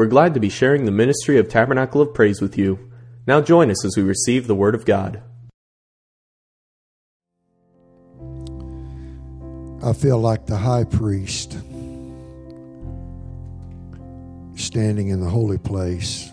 We're 0.00 0.06
glad 0.06 0.32
to 0.32 0.40
be 0.40 0.48
sharing 0.48 0.86
the 0.86 0.92
ministry 0.92 1.36
of 1.36 1.50
Tabernacle 1.50 2.00
of 2.00 2.14
Praise 2.14 2.40
with 2.40 2.56
you. 2.56 2.90
Now 3.26 3.42
join 3.42 3.70
us 3.70 3.84
as 3.84 3.98
we 3.98 4.02
receive 4.02 4.46
the 4.46 4.54
Word 4.54 4.74
of 4.74 4.86
God. 4.86 5.22
I 9.84 9.92
feel 9.92 10.18
like 10.18 10.46
the 10.46 10.56
high 10.56 10.84
priest 10.84 11.52
standing 14.54 15.08
in 15.08 15.20
the 15.20 15.28
holy 15.28 15.58
place. 15.58 16.30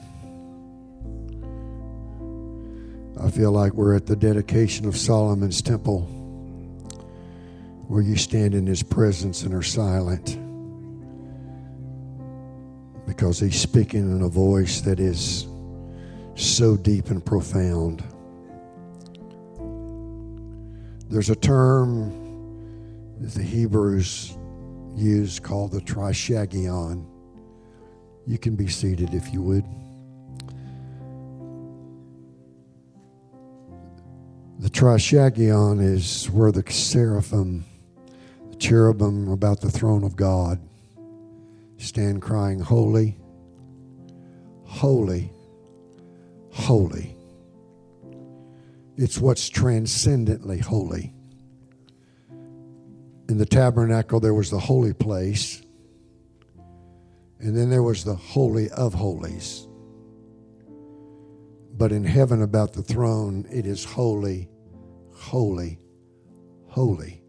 I 3.22 3.30
feel 3.32 3.52
like 3.52 3.74
we're 3.74 3.96
at 3.98 4.06
the 4.06 4.16
dedication 4.16 4.88
of 4.88 4.96
Solomon's 4.96 5.62
temple 5.62 6.04
where 7.90 8.02
you 8.02 8.16
stand 8.16 8.56
in 8.56 8.66
his 8.66 8.82
presence 8.82 9.44
and 9.44 9.54
are 9.54 9.62
silent 9.62 10.40
because 13.18 13.40
he's 13.40 13.60
speaking 13.60 14.16
in 14.16 14.22
a 14.22 14.30
voice 14.30 14.80
that 14.82 15.00
is 15.00 15.48
so 16.36 16.78
deep 16.78 17.10
and 17.10 17.26
profound. 17.26 18.04
There's 21.10 21.32
a 21.32 21.36
term 21.36 22.12
that 23.20 23.32
the 23.32 23.42
Hebrews 23.42 24.38
use 24.96 25.40
called 25.40 25.72
the 25.72 25.82
trishagion. 25.82 27.08
You 28.28 28.38
can 28.38 28.56
be 28.56 28.68
seated 28.68 29.16
if 29.16 29.34
you 29.34 29.42
would. 29.42 29.66
The 34.60 34.70
trishagion 34.70 35.82
is 35.82 36.30
where 36.30 36.52
the 36.52 36.64
seraphim, 36.72 37.66
the 38.52 38.58
cherubim 38.58 39.30
about 39.30 39.60
the 39.60 39.72
throne 39.72 40.04
of 40.04 40.16
God, 40.16 40.60
stand 41.78 42.22
crying, 42.22 42.60
Holy, 42.60 43.18
holy, 44.66 45.32
holy. 46.52 47.16
It's 48.98 49.20
what's 49.20 49.48
transcendently 49.50 50.58
holy. 50.58 51.14
In 53.30 53.38
the 53.38 53.46
tabernacle, 53.46 54.20
there 54.20 54.34
was 54.34 54.50
the 54.50 54.60
holy 54.60 54.94
place, 54.94 55.62
and 57.40 57.56
then 57.56 57.70
there 57.70 57.84
was 57.84 58.04
the 58.04 58.16
Holy 58.16 58.70
of 58.72 58.94
Holies. 58.94 59.68
But 61.78 61.92
in 61.92 62.04
heaven, 62.04 62.42
about 62.42 62.74
the 62.74 62.82
throne, 62.82 63.46
it 63.52 63.68
is 63.68 63.84
holy, 63.84 64.50
holy, 65.14 65.78
holy, 66.68 67.22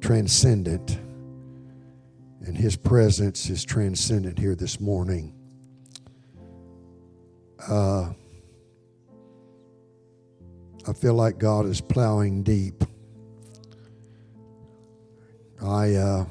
transcendent. 0.00 0.98
And 2.46 2.58
his 2.58 2.76
presence 2.76 3.48
is 3.48 3.64
transcendent 3.64 4.38
here 4.38 4.54
this 4.54 4.78
morning. 4.78 5.32
Uh, 7.66 8.12
I 10.86 10.92
feel 10.92 11.14
like 11.14 11.38
God 11.38 11.64
is 11.64 11.80
plowing 11.80 12.42
deep. 12.42 12.84
I 15.62 15.94
uh, 15.94 16.26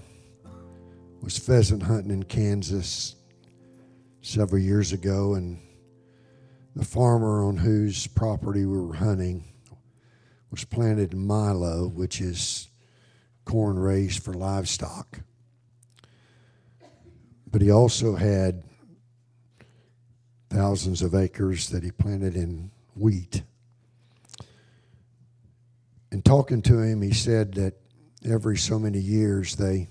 was 1.23 1.39
pheasant 1.39 1.81
hunting 1.81 2.11
in 2.11 2.21
Kansas 2.21 3.15
several 4.21 4.61
years 4.61 4.93
ago, 4.93 5.33
and 5.33 5.59
the 6.75 6.85
farmer 6.85 7.43
on 7.43 7.57
whose 7.57 8.05
property 8.05 8.67
we 8.67 8.79
were 8.79 8.93
hunting 8.93 9.45
was 10.51 10.63
planted 10.63 11.13
in 11.13 11.25
Milo, 11.25 11.87
which 11.87 12.21
is 12.21 12.69
corn 13.45 13.79
raised 13.79 14.21
for 14.21 14.35
livestock. 14.35 15.21
But 17.53 17.61
he 17.61 17.69
also 17.69 18.15
had 18.15 18.63
thousands 20.49 21.03
of 21.03 21.13
acres 21.13 21.69
that 21.69 21.83
he 21.83 21.91
planted 21.91 22.35
in 22.35 22.71
wheat. 22.95 23.43
And 26.11 26.25
talking 26.25 26.63
to 26.63 26.79
him, 26.79 27.03
he 27.03 27.13
said 27.13 27.53
that 27.53 27.75
every 28.25 28.57
so 28.57 28.79
many 28.79 28.97
years 28.97 29.55
they 29.55 29.87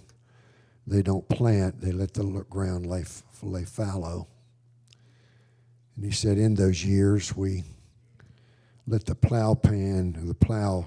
they 0.89 1.03
don't 1.03 1.29
plant; 1.29 1.81
they 1.81 1.93
let 1.93 2.15
the 2.15 2.25
ground 2.51 2.87
lay 2.87 3.05
lay 3.45 3.65
fallow. 3.65 4.27
And 5.95 6.05
he 6.05 6.11
said, 6.11 6.39
in 6.39 6.57
those 6.57 6.85
years, 6.85 7.37
we 7.37 7.63
let 8.89 9.07
the 9.07 9.15
plow 9.15 9.55
pan, 9.55 10.17
the 10.27 10.35
plow. 10.35 10.87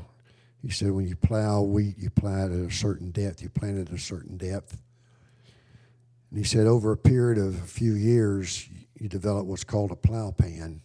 He 0.62 0.72
said, 0.72 0.92
when 0.92 1.08
you 1.08 1.16
plow 1.16 1.62
wheat, 1.62 1.98
you 1.98 2.10
plow 2.10 2.48
it 2.48 2.52
at 2.52 2.70
a 2.70 2.72
certain 2.72 3.12
depth. 3.12 3.42
You 3.42 3.48
plant 3.48 3.78
it 3.78 3.90
at 3.90 3.96
a 3.96 3.98
certain 3.98 4.36
depth. 4.36 4.82
And 6.36 6.44
he 6.44 6.50
said, 6.50 6.68
over 6.68 6.92
a 6.92 6.98
period 6.98 7.38
of 7.38 7.56
a 7.56 7.66
few 7.66 7.94
years, 7.94 8.68
you 9.00 9.08
develop 9.08 9.46
what's 9.46 9.64
called 9.64 9.92
a 9.92 9.96
plow 9.96 10.32
pan, 10.32 10.82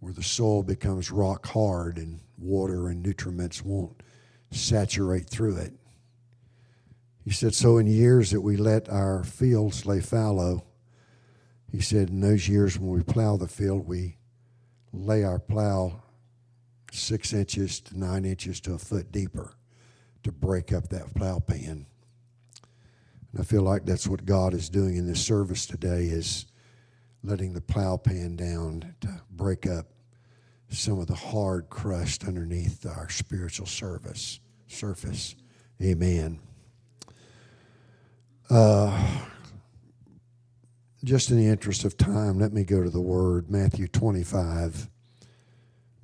where 0.00 0.14
the 0.14 0.22
soil 0.22 0.62
becomes 0.62 1.10
rock 1.10 1.46
hard 1.48 1.98
and 1.98 2.20
water 2.38 2.88
and 2.88 3.04
nutriments 3.04 3.62
won't 3.62 4.02
saturate 4.50 5.28
through 5.28 5.58
it. 5.58 5.74
He 7.22 7.32
said, 7.32 7.54
So 7.54 7.76
in 7.76 7.86
years 7.86 8.30
that 8.30 8.40
we 8.40 8.56
let 8.56 8.88
our 8.88 9.24
fields 9.24 9.84
lay 9.84 10.00
fallow, 10.00 10.64
he 11.70 11.82
said, 11.82 12.08
in 12.08 12.20
those 12.20 12.48
years 12.48 12.78
when 12.78 12.92
we 12.92 13.02
plow 13.02 13.36
the 13.36 13.48
field, 13.48 13.86
we 13.86 14.16
lay 14.90 15.22
our 15.22 15.38
plow 15.38 16.00
six 16.90 17.34
inches 17.34 17.78
to 17.80 17.98
nine 17.98 18.24
inches 18.24 18.62
to 18.62 18.72
a 18.72 18.78
foot 18.78 19.12
deeper 19.12 19.52
to 20.22 20.32
break 20.32 20.72
up 20.72 20.88
that 20.88 21.14
plow 21.14 21.40
pan. 21.40 21.84
And 23.36 23.44
I 23.44 23.46
feel 23.46 23.60
like 23.60 23.84
that's 23.84 24.08
what 24.08 24.24
God 24.24 24.54
is 24.54 24.70
doing 24.70 24.96
in 24.96 25.06
this 25.06 25.22
service 25.22 25.66
today 25.66 26.04
is 26.04 26.46
letting 27.22 27.52
the 27.52 27.60
plow 27.60 27.98
pan 27.98 28.34
down 28.34 28.94
to 29.02 29.20
break 29.30 29.66
up 29.66 29.88
some 30.70 30.98
of 30.98 31.06
the 31.06 31.16
hard 31.16 31.68
crust 31.68 32.24
underneath 32.24 32.86
our 32.86 33.10
spiritual 33.10 33.66
service 33.66 34.40
surface. 34.68 35.36
Amen. 35.82 36.38
Uh, 38.48 39.18
just 41.04 41.30
in 41.30 41.36
the 41.36 41.46
interest 41.46 41.84
of 41.84 41.98
time, 41.98 42.38
let 42.38 42.54
me 42.54 42.64
go 42.64 42.82
to 42.82 42.88
the 42.88 43.02
word 43.02 43.50
Matthew 43.50 43.86
25, 43.86 44.88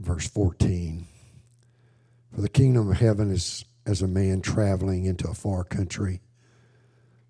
verse 0.00 0.28
14. 0.28 1.06
For 2.34 2.43
the 2.43 2.50
kingdom 2.50 2.91
of 2.91 2.99
heaven 2.99 3.31
is 3.31 3.64
as 3.87 4.03
a 4.03 4.06
man 4.06 4.43
traveling 4.43 5.06
into 5.06 5.26
a 5.31 5.34
far 5.34 5.64
country 5.64 6.20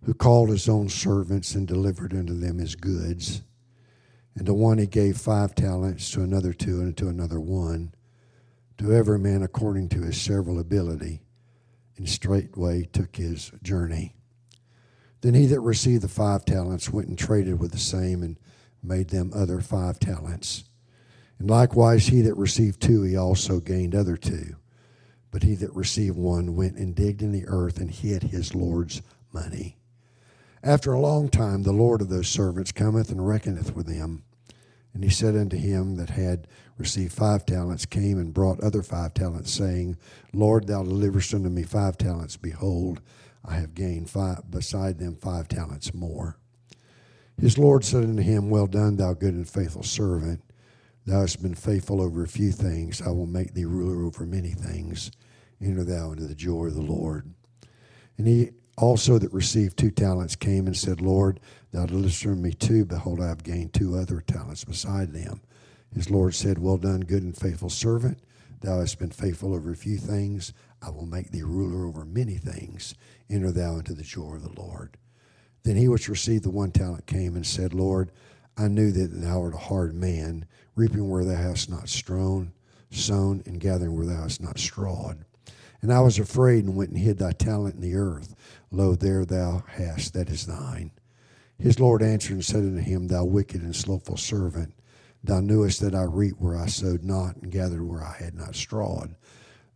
who 0.05 0.15
called 0.15 0.49
his 0.49 0.69
own 0.69 0.89
servants 0.89 1.55
and 1.55 1.67
delivered 1.67 2.13
unto 2.13 2.35
them 2.35 2.59
his 2.59 2.75
goods. 2.75 3.43
And 4.35 4.47
to 4.47 4.55
one 4.55 4.79
he 4.79 4.87
gave 4.87 5.17
five 5.19 5.55
talents, 5.55 6.11
to 6.13 6.23
another 6.23 6.53
two, 6.53 6.81
and 6.81 6.97
to 6.97 7.09
another 7.09 7.39
one, 7.41 7.95
to 8.79 8.93
every 8.93 9.19
man 9.19 9.43
according 9.43 9.91
to 9.91 10.03
his 10.03 10.21
several 10.21 10.59
ability, 10.59 11.23
and 11.97 12.09
straightway 12.09 12.85
took 12.85 13.17
his 13.17 13.53
journey. 13.63 14.15
Then 15.21 15.35
he 15.35 15.47
that 15.47 15.61
received 15.61 16.03
the 16.03 16.09
five 16.09 16.45
talents 16.45 16.91
went 16.91 17.09
and 17.09 17.19
traded 17.19 17.61
with 17.61 17.71
the 17.71 17.79
same, 17.79 18.23
and 18.23 18.39
made 18.83 19.11
them 19.11 19.31
other 19.35 19.61
five 19.61 20.01
talents. 20.01 20.65
And 21.39 21.49
likewise 21.49 22.07
he 22.07 22.23
that 22.23 22.37
received 22.37 22.81
two, 22.81 23.03
he 23.03 23.17
also 23.17 23.61
gained 23.61 23.95
other 23.95 24.17
two. 24.17 24.57
But 25.31 25.45
he 25.45 25.55
that 25.57 25.75
received 25.75 26.17
one 26.17 26.57
went 26.57 26.77
and 26.77 26.95
digged 26.95 27.23
in 27.23 27.33
the 27.33 27.47
earth 27.47 27.79
and 27.79 27.91
hid 27.91 28.25
his 28.25 28.55
Lord's 28.55 29.01
money. 29.33 29.77
After 30.65 30.93
a 30.93 31.01
long 31.01 31.29
time, 31.29 31.65
the 31.65 31.73
Lord 31.73 32.01
of 32.01 32.09
those 32.09 32.29
servants 32.29 32.71
cometh 32.71 33.11
and 33.11 33.27
reckoneth 33.27 33.75
with 33.75 33.87
them. 33.87 34.23
And 34.95 35.03
he 35.03 35.11
said 35.11 35.35
unto 35.35 35.57
him 35.57 35.97
that 35.97 36.11
had 36.11 36.47
received 36.79 37.13
five 37.13 37.45
talents, 37.45 37.85
came 37.85 38.19
and 38.19 38.33
brought 38.33 38.61
other 38.61 38.83
five 38.83 39.15
talents, 39.15 39.51
saying, 39.51 39.97
Lord, 40.33 40.67
thou 40.67 40.85
deliverest 40.85 41.35
unto 41.35 41.49
me 41.49 41.65
five 41.65 41.99
talents. 41.99 42.37
Behold, 42.37 43.01
I 43.45 43.55
have 43.55 43.75
gained 43.75 44.09
five, 44.09 44.51
beside 44.51 44.99
them 44.99 45.17
five 45.17 45.49
talents 45.49 45.95
more. 45.95 46.39
His 47.41 47.59
Lord 47.59 47.85
said 47.85 48.05
unto 48.05 48.23
him, 48.23 48.51
Well 48.51 48.67
done, 48.67 48.97
thou 48.97 49.15
good 49.15 49.35
and 49.35 49.49
faithful 49.49 49.83
servant. 49.83 50.43
Thou 51.07 51.23
hast 51.23 51.43
been 51.43 51.57
faithful 51.57 52.01
over 52.01 52.23
a 52.23 52.29
few 52.29 52.53
things. 52.53 53.03
I 53.03 53.09
will 53.11 53.27
make 53.27 53.55
thee 53.55 53.65
ruler 53.65 54.05
over 54.05 54.25
many 54.25 54.51
things. 54.51 55.11
Enter 55.61 55.83
thou 55.83 56.13
into 56.13 56.27
the 56.29 56.37
joy 56.37 56.67
of 56.67 56.75
the 56.75 56.83
Lord. 56.83 57.35
And 58.17 58.29
he 58.29 58.51
also 58.79 59.19
that 59.19 59.33
received 59.33 59.77
two 59.77 59.91
talents 59.91 60.37
came 60.37 60.67
and 60.67 60.77
said, 60.77 61.01
Lord, 61.01 61.41
thou 61.73 61.87
didst 61.87 62.23
from 62.23 62.43
me 62.43 62.53
two. 62.53 62.85
Behold, 62.85 63.21
I 63.21 63.29
have 63.29 63.45
gained 63.45 63.73
two 63.73 63.97
other 63.97 64.21
talents 64.21 64.65
beside 64.65 65.13
them. 65.13 65.41
His 65.95 66.11
Lord 66.11 66.35
said, 66.35 66.59
Well 66.59 66.79
done, 66.79 67.01
good 67.01 67.23
and 67.23 67.37
faithful 67.37 67.71
servant. 67.71 68.19
Thou 68.61 68.81
hast 68.81 68.99
been 68.99 69.11
faithful 69.11 69.55
over 69.55 69.73
a 69.73 69.77
few 69.77 69.99
things. 69.99 70.53
I 70.81 70.91
will 70.91 71.07
make 71.07 71.31
thee 71.31 71.43
ruler 71.43 71.87
over 71.87 72.05
many 72.05 72.37
things. 72.37 72.95
Enter 73.29 73.51
thou 73.51 73.77
into 73.77 73.95
the 73.95 74.03
joy 74.03 74.37
of 74.37 74.43
the 74.43 74.61
Lord. 74.61 74.97
Then 75.65 75.77
he 75.77 75.89
which 75.89 76.09
received 76.09 76.45
the 76.45 76.51
one 76.51 76.71
talent 76.71 77.07
came 77.07 77.37
and 77.37 77.47
said, 77.47 77.75
Lord, 77.75 78.11
I 78.57 78.69
knew 78.69 78.91
that 78.93 79.21
thou 79.21 79.43
art 79.43 79.55
a 79.55 79.59
hard 79.59 79.95
man, 79.95 80.47
reaping 80.75 81.09
where 81.09 81.25
thou 81.25 81.37
hast 81.37 81.71
not 81.71 81.89
strown, 81.89 82.53
sown, 82.91 83.43
and 83.47 83.61
gathering 83.61 83.97
where 83.97 84.07
thou 84.07 84.23
hast 84.23 84.41
not 84.41 84.59
strawed. 84.59 85.25
And 85.81 85.93
I 85.93 86.01
was 86.01 86.19
afraid 86.19 86.65
and 86.65 86.77
went 86.77 86.91
and 86.91 86.99
hid 86.99 87.19
thy 87.19 87.33
talent 87.33 87.75
in 87.75 87.81
the 87.81 87.97
earth. 87.97 88.35
Lo, 88.75 88.95
there 88.95 89.27
thou 89.27 89.63
hast, 89.69 90.15
that 90.15 90.31
is 90.31 90.47
thine. 90.47 90.91
His 91.59 91.79
Lord 91.79 92.03
answered 92.03 92.33
and 92.33 92.45
said 92.45 92.65
unto 92.65 92.81
him, 92.81 93.07
Thou 93.07 93.25
wicked 93.25 93.61
and 93.61 93.77
slothful 93.77 94.17
servant, 94.17 94.73
thou 95.23 95.41
knewest 95.41 95.81
that 95.81 95.95
I 95.95 96.05
reap 96.05 96.37
where 96.39 96.57
I 96.57 96.67
sowed 96.67 97.05
not, 97.05 97.37
and 97.37 97.53
gathered 97.53 97.87
where 97.87 98.03
I 98.03 98.17
had 98.19 98.35
not 98.35 98.57
strawed. 98.57 99.15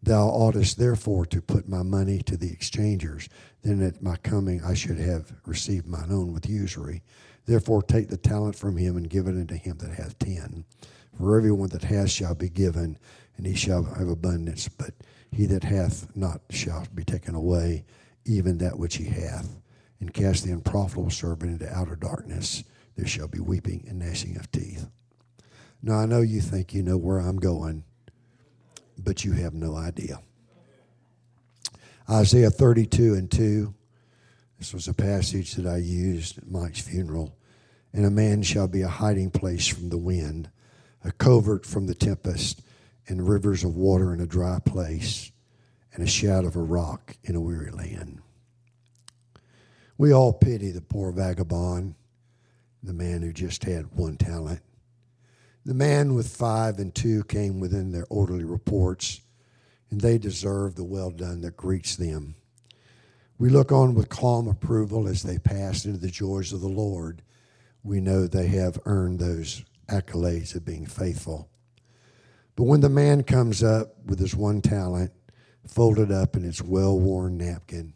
Thou 0.02 0.28
oughtest 0.28 0.78
therefore 0.78 1.26
to 1.26 1.42
put 1.42 1.68
my 1.68 1.82
money 1.82 2.22
to 2.22 2.38
the 2.38 2.50
exchangers, 2.50 3.28
then 3.62 3.82
at 3.82 4.02
my 4.02 4.16
coming 4.16 4.62
I 4.64 4.72
should 4.72 4.98
have 4.98 5.30
received 5.44 5.86
mine 5.86 6.10
own 6.10 6.32
with 6.32 6.48
usury. 6.48 7.02
Therefore 7.44 7.82
take 7.82 8.08
the 8.08 8.16
talent 8.16 8.56
from 8.56 8.78
him 8.78 8.96
and 8.96 9.10
give 9.10 9.26
it 9.26 9.36
unto 9.36 9.56
him 9.56 9.76
that 9.78 9.92
hath 9.92 10.18
ten. 10.18 10.64
For 11.18 11.36
everyone 11.36 11.68
that 11.68 11.84
hath 11.84 12.10
shall 12.10 12.34
be 12.34 12.48
given, 12.48 12.98
and 13.36 13.46
he 13.46 13.54
shall 13.54 13.84
have 13.84 14.08
abundance, 14.08 14.68
but 14.68 14.94
he 15.30 15.44
that 15.46 15.64
hath 15.64 16.16
not 16.16 16.40
shall 16.48 16.86
be 16.94 17.04
taken 17.04 17.34
away, 17.34 17.84
even 18.26 18.58
that 18.58 18.78
which 18.78 18.96
he 18.96 19.04
hath 19.04 19.56
and 20.00 20.12
cast 20.12 20.44
the 20.44 20.52
unprofitable 20.52 21.10
servant 21.10 21.60
into 21.60 21.74
outer 21.74 21.96
darkness. 21.96 22.64
There 22.96 23.06
shall 23.06 23.28
be 23.28 23.40
weeping 23.40 23.84
and 23.88 23.98
gnashing 23.98 24.36
of 24.36 24.50
teeth. 24.50 24.88
Now, 25.82 25.98
I 25.98 26.06
know 26.06 26.20
you 26.20 26.40
think 26.40 26.74
you 26.74 26.82
know 26.82 26.96
where 26.96 27.18
I'm 27.18 27.36
going, 27.36 27.84
but 28.98 29.24
you 29.24 29.32
have 29.32 29.54
no 29.54 29.76
idea. 29.76 30.20
Isaiah 32.08 32.50
32 32.50 33.14
and 33.14 33.30
2. 33.30 33.74
This 34.58 34.72
was 34.72 34.88
a 34.88 34.94
passage 34.94 35.54
that 35.54 35.66
I 35.66 35.76
used 35.78 36.38
at 36.38 36.50
Mike's 36.50 36.80
funeral. 36.80 37.36
And 37.92 38.04
a 38.04 38.10
man 38.10 38.42
shall 38.42 38.68
be 38.68 38.82
a 38.82 38.88
hiding 38.88 39.30
place 39.30 39.66
from 39.66 39.88
the 39.88 39.98
wind, 39.98 40.50
a 41.04 41.12
covert 41.12 41.64
from 41.64 41.86
the 41.86 41.94
tempest, 41.94 42.62
and 43.08 43.28
rivers 43.28 43.64
of 43.64 43.76
water 43.76 44.12
in 44.12 44.20
a 44.20 44.26
dry 44.26 44.58
place, 44.64 45.30
and 45.96 46.06
a 46.06 46.10
shadow 46.10 46.46
of 46.46 46.56
a 46.56 46.60
rock 46.60 47.16
in 47.24 47.34
a 47.34 47.40
weary 47.40 47.70
land. 47.70 48.20
We 49.96 50.12
all 50.12 50.34
pity 50.34 50.70
the 50.70 50.82
poor 50.82 51.10
vagabond, 51.10 51.94
the 52.82 52.92
man 52.92 53.22
who 53.22 53.32
just 53.32 53.64
had 53.64 53.96
one 53.96 54.18
talent. 54.18 54.60
The 55.64 55.74
man 55.74 56.14
with 56.14 56.28
five 56.28 56.78
and 56.78 56.94
two 56.94 57.24
came 57.24 57.60
within 57.60 57.92
their 57.92 58.06
orderly 58.10 58.44
reports, 58.44 59.22
and 59.90 60.00
they 60.00 60.18
deserve 60.18 60.74
the 60.74 60.84
well 60.84 61.10
done 61.10 61.40
that 61.40 61.56
greets 61.56 61.96
them. 61.96 62.36
We 63.38 63.48
look 63.48 63.72
on 63.72 63.94
with 63.94 64.10
calm 64.10 64.48
approval 64.48 65.08
as 65.08 65.22
they 65.22 65.38
pass 65.38 65.86
into 65.86 65.98
the 65.98 66.10
joys 66.10 66.52
of 66.52 66.60
the 66.60 66.68
Lord. 66.68 67.22
We 67.82 68.00
know 68.00 68.26
they 68.26 68.48
have 68.48 68.78
earned 68.84 69.18
those 69.18 69.64
accolades 69.88 70.54
of 70.54 70.64
being 70.64 70.86
faithful. 70.86 71.48
But 72.54 72.64
when 72.64 72.80
the 72.80 72.88
man 72.90 73.22
comes 73.22 73.62
up 73.62 73.94
with 74.04 74.18
his 74.18 74.36
one 74.36 74.60
talent, 74.60 75.12
folded 75.68 76.10
up 76.10 76.36
in 76.36 76.44
its 76.44 76.62
well 76.62 76.98
worn 76.98 77.36
napkin, 77.36 77.92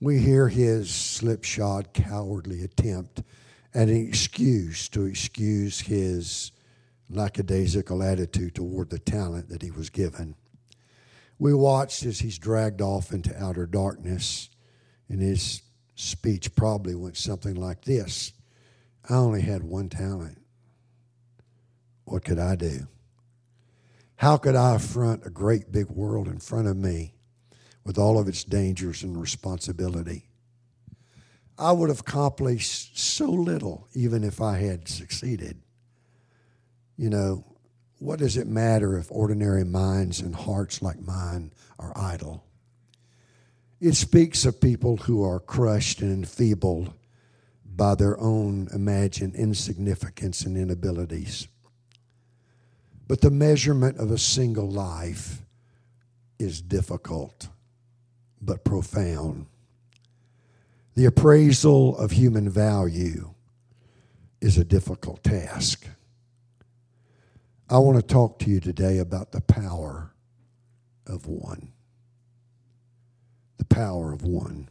we 0.00 0.18
hear 0.18 0.48
his 0.48 0.94
slipshod, 0.94 1.92
cowardly 1.92 2.62
attempt 2.62 3.22
at 3.74 3.88
an 3.88 4.06
excuse 4.08 4.88
to 4.90 5.04
excuse 5.04 5.80
his 5.80 6.52
lackadaisical 7.10 8.02
attitude 8.02 8.54
toward 8.54 8.90
the 8.90 8.98
talent 8.98 9.48
that 9.48 9.62
he 9.62 9.70
was 9.70 9.90
given. 9.90 10.34
We 11.38 11.54
watched 11.54 12.04
as 12.04 12.20
he's 12.20 12.38
dragged 12.38 12.80
off 12.80 13.12
into 13.12 13.36
outer 13.42 13.66
darkness, 13.66 14.50
and 15.08 15.20
his 15.20 15.62
speech 15.94 16.54
probably 16.54 16.94
went 16.94 17.16
something 17.16 17.54
like 17.54 17.84
this 17.84 18.32
I 19.08 19.14
only 19.14 19.40
had 19.40 19.62
one 19.62 19.88
talent. 19.88 20.42
What 22.04 22.24
could 22.24 22.38
I 22.38 22.56
do? 22.56 22.86
How 24.18 24.36
could 24.36 24.54
I 24.54 24.76
affront 24.76 25.26
a 25.26 25.30
great 25.30 25.72
big 25.72 25.88
world 25.88 26.28
in 26.28 26.38
front 26.38 26.68
of 26.68 26.76
me 26.76 27.14
with 27.88 27.96
all 27.96 28.18
of 28.18 28.28
its 28.28 28.44
dangers 28.44 29.02
and 29.02 29.18
responsibility. 29.18 30.28
I 31.58 31.72
would 31.72 31.88
have 31.88 32.00
accomplished 32.00 32.98
so 32.98 33.24
little 33.24 33.88
even 33.94 34.22
if 34.22 34.42
I 34.42 34.58
had 34.58 34.88
succeeded. 34.88 35.62
You 36.98 37.08
know, 37.08 37.46
what 37.98 38.18
does 38.18 38.36
it 38.36 38.46
matter 38.46 38.98
if 38.98 39.10
ordinary 39.10 39.64
minds 39.64 40.20
and 40.20 40.34
hearts 40.34 40.82
like 40.82 41.00
mine 41.00 41.50
are 41.78 41.96
idle? 41.96 42.44
It 43.80 43.94
speaks 43.94 44.44
of 44.44 44.60
people 44.60 44.98
who 44.98 45.24
are 45.24 45.40
crushed 45.40 46.02
and 46.02 46.12
enfeebled 46.12 46.92
by 47.64 47.94
their 47.94 48.20
own 48.20 48.68
imagined 48.74 49.34
insignificance 49.34 50.42
and 50.42 50.58
inabilities. 50.58 51.48
But 53.08 53.22
the 53.22 53.30
measurement 53.30 53.96
of 53.96 54.10
a 54.10 54.18
single 54.18 54.70
life 54.70 55.42
is 56.38 56.60
difficult 56.60 57.48
but 58.40 58.64
profound. 58.64 59.46
The 60.94 61.06
appraisal 61.06 61.96
of 61.96 62.12
human 62.12 62.48
value 62.48 63.34
is 64.40 64.58
a 64.58 64.64
difficult 64.64 65.24
task. 65.24 65.86
I 67.70 67.78
want 67.78 67.96
to 67.96 68.02
talk 68.02 68.38
to 68.40 68.50
you 68.50 68.60
today 68.60 68.98
about 68.98 69.32
the 69.32 69.40
power 69.40 70.12
of 71.06 71.26
one. 71.26 71.72
The 73.56 73.64
power 73.64 74.12
of 74.12 74.22
one. 74.22 74.68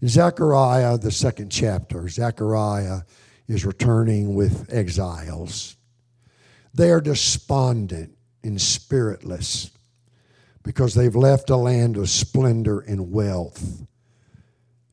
In 0.00 0.08
Zechariah, 0.08 0.96
the 0.96 1.10
second 1.10 1.50
chapter, 1.50 2.08
Zechariah 2.08 3.02
is 3.46 3.64
returning 3.64 4.34
with 4.34 4.72
exiles. 4.72 5.76
They 6.72 6.90
are 6.90 7.00
despondent 7.00 8.16
and 8.42 8.60
spiritless 8.60 9.70
because 10.62 10.94
they've 10.94 11.16
left 11.16 11.50
a 11.50 11.56
land 11.56 11.96
of 11.96 12.08
splendor 12.08 12.80
and 12.80 13.12
wealth. 13.12 13.82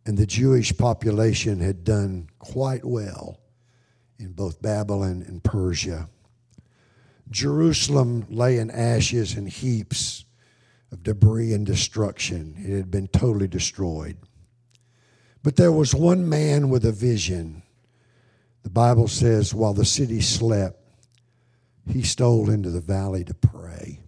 And 0.05 0.17
the 0.17 0.25
Jewish 0.25 0.75
population 0.77 1.59
had 1.59 1.83
done 1.83 2.29
quite 2.39 2.85
well 2.85 3.39
in 4.17 4.31
both 4.31 4.61
Babylon 4.61 5.23
and 5.27 5.43
Persia. 5.43 6.09
Jerusalem 7.29 8.25
lay 8.29 8.57
in 8.57 8.71
ashes 8.71 9.35
and 9.35 9.49
heaps 9.49 10.25
of 10.91 11.03
debris 11.03 11.53
and 11.53 11.65
destruction. 11.65 12.55
It 12.57 12.75
had 12.75 12.89
been 12.89 13.09
totally 13.09 13.47
destroyed. 13.47 14.17
But 15.43 15.57
there 15.57 15.71
was 15.71 15.93
one 15.93 16.27
man 16.27 16.69
with 16.69 16.85
a 16.85 16.91
vision. 16.91 17.63
The 18.63 18.69
Bible 18.69 19.07
says, 19.07 19.53
while 19.53 19.73
the 19.73 19.85
city 19.85 20.21
slept, 20.21 20.81
he 21.89 22.01
stole 22.01 22.49
into 22.49 22.69
the 22.69 22.81
valley 22.81 23.23
to 23.23 23.33
pray. 23.33 23.99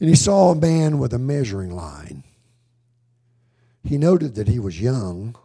And 0.00 0.08
he 0.08 0.16
saw 0.16 0.50
a 0.50 0.56
man 0.56 0.98
with 0.98 1.12
a 1.12 1.18
measuring 1.18 1.70
line. 1.70 2.24
He 3.84 3.98
noted 3.98 4.34
that 4.34 4.48
he 4.48 4.58
was 4.58 4.80
young. 4.80 5.36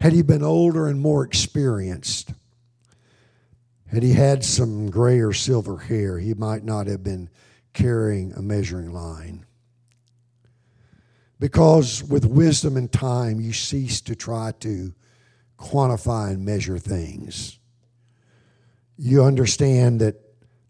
Had 0.00 0.12
he 0.12 0.22
been 0.22 0.42
older 0.42 0.86
and 0.86 1.00
more 1.00 1.24
experienced, 1.24 2.32
had 3.88 4.02
he 4.02 4.12
had 4.12 4.44
some 4.44 4.90
gray 4.90 5.18
or 5.18 5.32
silver 5.32 5.78
hair, 5.78 6.18
he 6.18 6.34
might 6.34 6.62
not 6.62 6.86
have 6.86 7.02
been 7.02 7.30
carrying 7.72 8.32
a 8.32 8.42
measuring 8.42 8.92
line. 8.92 9.46
Because 11.40 12.02
with 12.02 12.24
wisdom 12.24 12.76
and 12.76 12.90
time, 12.90 13.40
you 13.40 13.52
cease 13.52 14.00
to 14.02 14.14
try 14.14 14.52
to 14.60 14.94
quantify 15.58 16.30
and 16.30 16.44
measure 16.44 16.78
things. 16.78 17.57
You 18.98 19.22
understand 19.22 20.00
that 20.00 20.16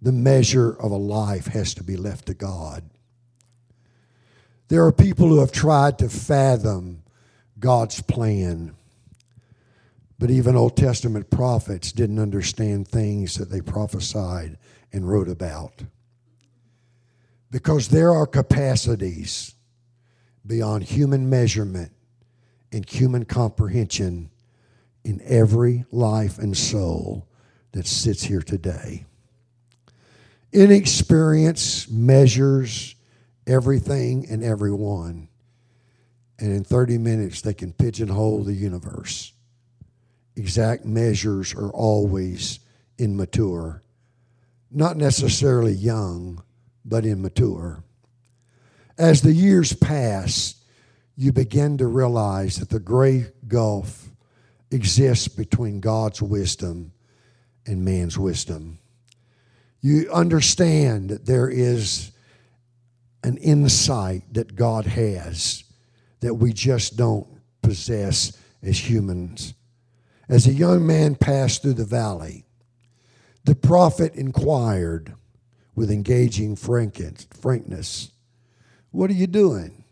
the 0.03 0.13
measure 0.13 0.71
of 0.71 0.93
a 0.93 0.97
life 0.97 1.47
has 1.47 1.75
to 1.75 1.83
be 1.83 1.97
left 1.97 2.27
to 2.27 2.35
God. 2.35 2.85
There 4.69 4.85
are 4.85 4.93
people 4.93 5.29
who 5.29 5.41
have 5.41 5.51
tried 5.51 5.99
to 6.01 6.11
fathom 6.11 7.03
God's 7.59 8.03
plan, 8.03 8.75
but 10.19 10.31
even 10.31 10.57
Old 10.57 10.77
Testament 10.77 11.31
prophets 11.31 11.91
didn't 11.91 12.19
understand 12.19 12.87
things 12.87 13.37
that 13.37 13.51
they 13.51 13.63
prophesied 13.63 14.59
and 14.93 15.09
wrote 15.09 15.29
about. 15.29 15.85
Because 17.51 17.89
there 17.89 18.13
are 18.13 18.27
capacities 18.27 19.55
beyond 20.47 20.85
human 20.85 21.31
measurement 21.31 21.93
and 22.71 22.89
human 22.89 23.25
comprehension 23.25 24.31
in 25.03 25.23
every 25.25 25.87
life 25.91 26.39
and 26.39 26.55
soul 26.55 27.28
that 27.73 27.87
sits 27.87 28.23
here 28.23 28.43
today. 28.43 29.05
Inexperience 30.53 31.89
measures 31.91 32.95
everything 33.47 34.27
and 34.31 34.43
everyone. 34.43 35.29
And 36.39 36.53
in 36.53 36.65
30 36.65 36.99
minutes, 36.99 37.41
they 37.43 37.55
can 37.55 37.73
pigeonhole 37.73 38.45
the 38.45 38.55
universe. 38.55 39.33
Exact 40.37 40.85
measures 40.85 41.55
are 41.55 41.71
always 41.71 42.61
immature, 42.97 43.83
not 44.71 44.97
necessarily 44.97 45.73
young, 45.73 46.43
but 46.85 47.05
immature. 47.05 47.83
As 48.97 49.21
the 49.21 49.33
years 49.33 49.73
pass, 49.73 50.55
you 51.17 51.33
begin 51.33 51.79
to 51.79 51.87
realize 51.87 52.57
that 52.57 52.71
the 52.71 52.79
gray 52.79 53.27
gulf 53.49 54.09
exists 54.71 55.29
between 55.29 55.81
God's 55.81 56.23
wisdom 56.23 56.93
and 57.69 57.85
man's 57.85 58.19
wisdom 58.19 58.79
you 59.81 60.11
understand 60.13 61.11
that 61.11 61.27
there 61.27 61.49
is 61.49 62.11
an 63.23 63.37
insight 63.39 64.23
that 64.33 64.57
God 64.57 64.87
has 64.87 65.65
that 66.21 66.35
we 66.35 66.53
just 66.53 66.97
don't 66.97 67.27
possess 67.63 68.37
as 68.63 68.89
humans. 68.89 69.55
As 70.29 70.47
a 70.47 70.53
young 70.53 70.87
man 70.87 71.15
passed 71.15 71.63
through 71.63 71.75
the 71.75 71.85
valley, 71.85 72.45
the 73.45 73.55
prophet 73.55 74.15
inquired 74.15 75.15
with 75.75 75.91
engaging 75.91 76.57
frankness, 76.57 78.11
What 78.91 79.11
are 79.11 79.15
you 79.15 79.27
doing? 79.29 79.85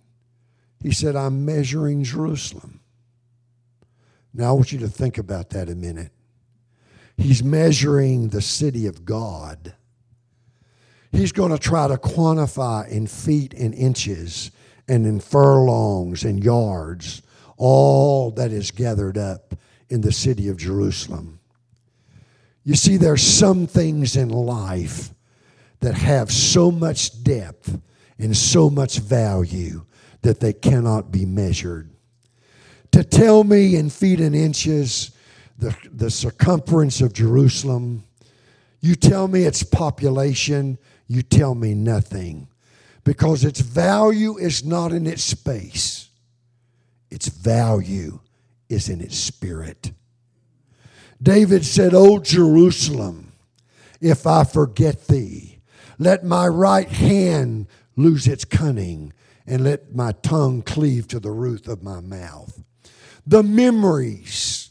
He 0.83 0.91
said, 0.91 1.17
I'm 1.17 1.45
measuring 1.45 2.05
Jerusalem. 2.05 2.81
Now 4.35 4.51
I 4.51 4.53
want 4.53 4.73
you 4.73 4.81
to 4.81 4.89
think 4.89 5.17
about 5.17 5.51
that 5.51 5.69
a 5.69 5.75
minute. 5.75 6.13
He's 7.17 7.43
measuring 7.43 8.29
the 8.29 8.43
city 8.43 8.87
of 8.87 9.05
God. 9.05 9.75
He's 11.13 11.33
going 11.33 11.53
to 11.53 11.59
try 11.59 11.89
to 11.89 11.97
quantify 11.97 12.89
in 12.89 13.07
feet 13.07 13.55
and 13.55 13.75
inches 13.75 14.51
and 14.87 15.07
in 15.07 15.21
furlongs 15.21 16.25
and 16.25 16.43
yards 16.43 17.23
all 17.57 18.31
that 18.33 18.53
is 18.53 18.71
gathered 18.71 19.17
up 19.17 19.55
in 19.89 20.03
the 20.03 20.13
city 20.13 20.49
of 20.49 20.59
Jerusalem. 20.59 21.41
You 22.65 22.75
see, 22.75 22.97
there's 22.97 23.23
some 23.23 23.67
things 23.67 24.17
in 24.17 24.29
life 24.29 25.11
that 25.81 25.95
have 25.95 26.31
so 26.31 26.71
much 26.71 27.23
depth 27.23 27.79
and 28.19 28.37
so 28.37 28.69
much 28.69 28.99
value 28.99 29.85
that 30.23 30.41
they 30.41 30.53
cannot 30.53 31.13
be 31.13 31.25
measured. 31.25 31.91
To 32.93 33.05
tell 33.05 33.45
me 33.45 33.77
in 33.77 33.91
feet 33.91 34.21
and 34.21 34.35
inches 34.35 35.13
the, 35.59 35.77
the 35.91 36.11
circumference 36.11 37.01
of 37.01 37.13
Jerusalem, 37.13 38.05
you 38.81 38.95
tell 38.95 39.29
me 39.29 39.43
its 39.43 39.63
population, 39.63 40.79
you 41.07 41.23
tell 41.23 41.55
me 41.55 41.75
nothing. 41.75 42.49
Because 43.05 43.45
its 43.45 43.61
value 43.61 44.37
is 44.37 44.65
not 44.65 44.93
in 44.93 45.07
its 45.07 45.23
space, 45.23 46.11
its 47.11 47.29
value 47.29 48.21
is 48.69 48.89
in 48.89 49.01
its 49.01 49.17
spirit. 49.17 49.93
David 51.23 51.65
said, 51.65 51.95
O 51.95 52.19
Jerusalem, 52.19 53.33
if 54.01 54.27
I 54.27 54.45
forget 54.45 55.07
thee, 55.07 55.61
let 55.99 56.25
my 56.25 56.47
right 56.47 56.89
hand 56.89 57.69
lose 57.97 58.27
its 58.27 58.45
cunning, 58.45 59.13
and 59.47 59.65
let 59.65 59.95
my 59.95 60.13
tongue 60.13 60.61
cleave 60.61 61.09
to 61.09 61.21
the 61.21 61.31
roof 61.31 61.69
of 61.69 61.83
my 61.83 62.01
mouth. 62.01 62.63
The 63.27 63.43
memories 63.43 64.66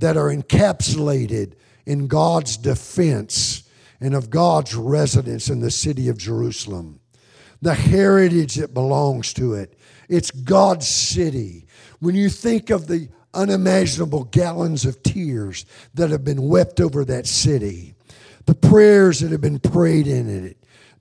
that 0.00 0.16
are 0.16 0.34
encapsulated 0.34 1.54
in 1.86 2.08
God's 2.08 2.56
defense 2.56 3.62
and 4.00 4.14
of 4.14 4.30
God's 4.30 4.74
residence 4.74 5.48
in 5.48 5.60
the 5.60 5.70
city 5.70 6.08
of 6.08 6.18
Jerusalem, 6.18 7.00
the 7.62 7.74
heritage 7.74 8.56
that 8.56 8.74
belongs 8.74 9.32
to 9.34 9.54
it. 9.54 9.78
It's 10.08 10.30
God's 10.30 10.88
city. 10.88 11.66
When 12.00 12.14
you 12.14 12.28
think 12.30 12.70
of 12.70 12.86
the 12.86 13.08
unimaginable 13.34 14.24
gallons 14.24 14.84
of 14.84 15.02
tears 15.02 15.66
that 15.94 16.10
have 16.10 16.24
been 16.24 16.48
wept 16.48 16.80
over 16.80 17.04
that 17.04 17.26
city, 17.26 17.94
the 18.46 18.54
prayers 18.54 19.20
that 19.20 19.30
have 19.30 19.42
been 19.42 19.60
prayed 19.60 20.06
in 20.06 20.46
it, 20.46 20.56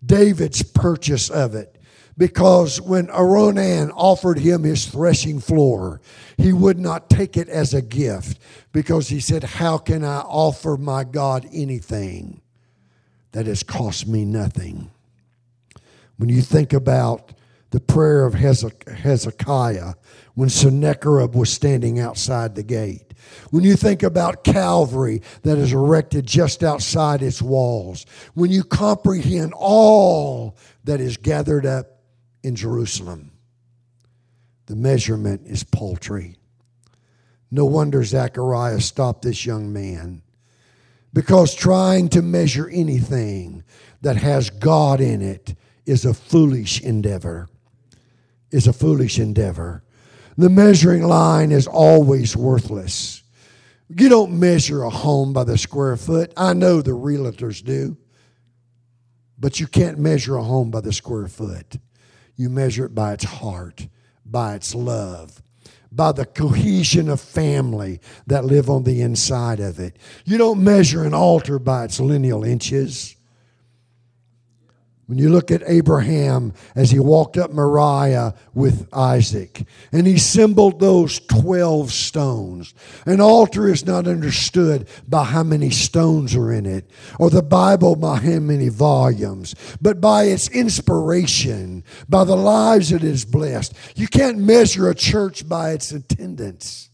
David's 0.05 0.61
purchase 0.61 1.29
of 1.29 1.55
it. 1.55 1.78
Because 2.19 2.81
when 2.81 3.07
Araunah 3.07 3.91
offered 3.95 4.39
him 4.39 4.63
his 4.63 4.85
threshing 4.85 5.39
floor, 5.39 6.01
he 6.38 6.51
would 6.51 6.77
not 6.77 7.09
take 7.09 7.38
it 7.38 7.47
as 7.47 7.73
a 7.73 7.81
gift 7.81 8.41
because 8.73 9.07
he 9.07 9.21
said, 9.21 9.41
How 9.45 9.77
can 9.77 10.03
I 10.03 10.19
offer 10.19 10.75
my 10.75 11.05
God 11.05 11.47
anything 11.53 12.41
that 13.31 13.45
has 13.45 13.63
cost 13.63 14.05
me 14.05 14.25
nothing? 14.25 14.91
When 16.17 16.27
you 16.27 16.41
think 16.41 16.73
about 16.73 17.31
the 17.69 17.79
prayer 17.79 18.25
of 18.25 18.33
Hezekiah 18.33 19.93
when 20.35 20.49
Sennacherib 20.49 21.35
was 21.35 21.53
standing 21.53 21.99
outside 21.99 22.55
the 22.55 22.63
gate. 22.63 23.13
When 23.51 23.63
you 23.63 23.75
think 23.75 24.03
about 24.03 24.43
Calvary 24.43 25.21
that 25.43 25.57
is 25.57 25.71
erected 25.71 26.25
just 26.25 26.63
outside 26.63 27.21
its 27.21 27.41
walls. 27.41 28.05
When 28.33 28.51
you 28.51 28.63
comprehend 28.63 29.53
all 29.55 30.57
that 30.83 30.99
is 30.99 31.15
gathered 31.15 31.65
up 31.65 31.98
in 32.43 32.55
Jerusalem, 32.55 33.31
the 34.65 34.75
measurement 34.75 35.41
is 35.46 35.63
paltry. 35.63 36.36
No 37.51 37.65
wonder 37.65 38.03
Zechariah 38.03 38.81
stopped 38.81 39.24
this 39.24 39.46
young 39.46 39.74
man 39.74 40.22
because 41.13 41.55
trying 41.55 42.10
to 42.10 42.22
measure 42.22 42.69
anything 42.69 43.63
that 44.01 44.17
has 44.17 44.50
God 44.50 45.01
in 45.01 45.22
it 45.22 45.55
is 45.86 46.05
a 46.05 46.13
foolish 46.13 46.81
endeavor. 46.81 47.50
Is 48.51 48.67
a 48.67 48.74
foolish 48.74 49.19
endeavor. 49.19 49.84
The 50.38 50.50
measuring 50.50 51.03
line 51.03 51.51
is 51.51 51.67
always 51.67 52.36
worthless. 52.36 53.24
You 53.89 54.10
don't 54.10 54.39
measure 54.39 54.84
a 54.84 54.89
home 54.89 55.34
by 55.34 55.43
the 55.43 55.58
square 55.58 55.98
foot. 55.98 56.31
I 56.38 56.53
know 56.53 56.81
the 56.81 56.91
realtors 56.91 57.63
do. 57.63 57.98
But 59.38 59.60
you 59.60 59.67
can't 59.67 59.98
measure 59.98 60.36
a 60.36 60.43
home 60.43 60.69
by 60.69 60.81
the 60.81 60.93
square 60.93 61.27
foot. 61.27 61.77
You 62.39 62.50
measure 62.50 62.86
it 62.86 62.96
by 62.96 63.12
its 63.12 63.25
heart, 63.25 63.89
by 64.25 64.55
its 64.55 64.74
love, 64.74 65.43
by 65.91 66.13
the 66.13 66.25
cohesion 66.25 67.10
of 67.10 67.19
family 67.19 68.00
that 68.27 68.46
live 68.46 68.69
on 68.69 68.86
the 68.86 69.01
inside 69.01 69.60
of 69.60 69.77
it. 69.77 69.98
You 70.24 70.38
don't 70.38 70.63
measure 70.63 71.03
an 71.03 71.13
altar 71.13 71.60
by 71.60 71.84
its 71.84 72.00
lineal 72.00 72.46
inches. 72.46 73.17
When 75.09 75.17
you 75.17 75.29
look 75.29 75.49
at 75.49 75.63
Abraham 75.65 76.53
as 76.75 76.91
he 76.91 76.99
walked 76.99 77.35
up 77.35 77.51
Moriah 77.51 78.35
with 78.53 78.87
Isaac, 78.93 79.65
and 79.91 80.05
he 80.05 80.19
symboled 80.19 80.79
those 80.79 81.19
12 81.21 81.91
stones. 81.91 82.75
An 83.07 83.19
altar 83.19 83.67
is 83.67 83.87
not 83.87 84.05
understood 84.05 84.87
by 85.07 85.23
how 85.23 85.41
many 85.41 85.71
stones 85.71 86.35
are 86.35 86.53
in 86.53 86.67
it, 86.67 86.91
or 87.17 87.31
the 87.31 87.41
Bible 87.41 87.95
by 87.95 88.17
how 88.17 88.37
many 88.37 88.69
volumes, 88.69 89.55
but 89.81 89.99
by 89.99 90.25
its 90.25 90.47
inspiration, 90.49 91.83
by 92.07 92.23
the 92.23 92.37
lives 92.37 92.91
it 92.91 93.01
has 93.01 93.25
blessed. 93.25 93.73
You 93.95 94.07
can't 94.07 94.37
measure 94.37 94.91
a 94.91 94.93
church 94.93 95.49
by 95.49 95.71
its 95.71 95.91
attendance, 95.91 96.91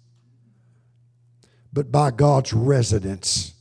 but 1.73 1.91
by 1.91 2.11
God's 2.11 2.53
residence 2.53 3.54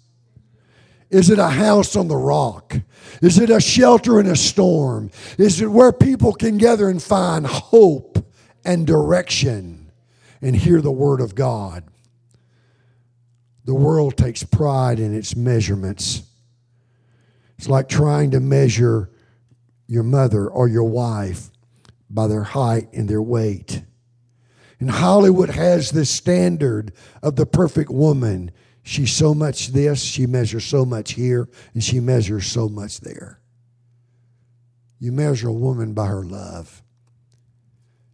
is 1.15 1.31
it 1.31 1.39
a 1.39 1.49
house 1.49 1.95
on 1.95 2.09
the 2.09 2.17
rock? 2.17 2.77
Is 3.23 3.39
it 3.39 3.49
a 3.49 3.61
shelter 3.61 4.19
in 4.19 4.27
a 4.27 4.35
storm? 4.35 5.13
Is 5.39 5.61
it 5.61 5.71
where 5.71 5.93
people 5.93 6.33
can 6.33 6.59
gather 6.59 6.89
and 6.89 7.01
find 7.01 7.47
hope 7.47 8.19
and 8.65 8.85
direction 8.85 9.93
and 10.43 10.57
hear 10.57 10.81
the 10.81 10.91
word 10.91 11.21
of 11.21 11.37
God? 11.37 11.85
The 13.65 13.77
world 13.77 14.17
takes 14.17 14.43
pride 14.43 14.99
in 14.99 15.15
its 15.15 15.37
measurements. 15.37 16.25
It's 17.59 17.69
like 17.69 17.89
trying 17.89 18.33
to 18.33 18.41
measure 18.41 19.09
your 19.87 20.03
mother 20.03 20.49
or 20.49 20.67
your 20.67 20.83
wife 20.83 21.51
by 22.11 22.27
their 22.27 22.43
height 22.43 22.89
and 22.93 23.09
their 23.09 23.23
weight. 23.23 23.85
And 24.81 24.91
Hollywood 24.91 25.51
has 25.51 25.93
this 25.93 26.11
standard 26.11 26.93
of 27.23 27.37
the 27.37 27.47
perfect 27.47 27.91
woman 27.91 28.51
She's 28.87 29.13
so 29.13 29.35
much 29.35 29.69
this, 29.69 30.03
she 30.03 30.27
measures 30.27 30.65
so 30.65 30.85
much 30.85 31.13
here, 31.13 31.49
and 31.73 31.83
she 31.83 32.01
measures 32.01 32.47
so 32.47 32.69
much 32.69 33.01
there. 33.01 33.41
You 35.01 35.11
measure 35.11 35.49
a 35.49 35.53
woman 35.53 35.95
by 35.95 36.07
her 36.07 36.23
love. 36.23 36.83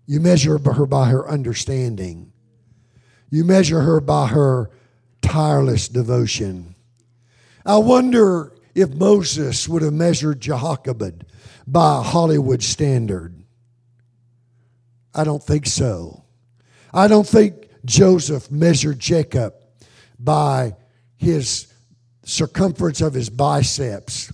You 0.06 0.20
measure 0.20 0.58
her 0.58 0.86
by 0.86 1.08
her 1.08 1.28
understanding. 1.28 2.32
You 3.30 3.44
measure 3.44 3.80
her 3.80 4.00
by 4.00 4.28
her 4.28 4.70
tireless 5.22 5.88
devotion. 5.88 6.76
I 7.66 7.78
wonder 7.78 8.52
if 8.72 8.90
Moses 8.90 9.68
would 9.68 9.82
have 9.82 9.92
measured 9.92 10.40
Jochebed 10.40 11.26
by 11.66 12.02
Hollywood 12.02 12.62
standard. 12.62 13.34
I 15.12 15.24
don't 15.24 15.42
think 15.42 15.66
so. 15.66 16.24
I 16.94 17.08
don't 17.08 17.26
think 17.26 17.68
Joseph 17.84 18.52
measured 18.52 19.00
Jacob 19.00 19.54
by 20.22 20.76
his 21.16 21.72
circumference 22.24 23.00
of 23.00 23.14
his 23.14 23.30
biceps 23.30 24.32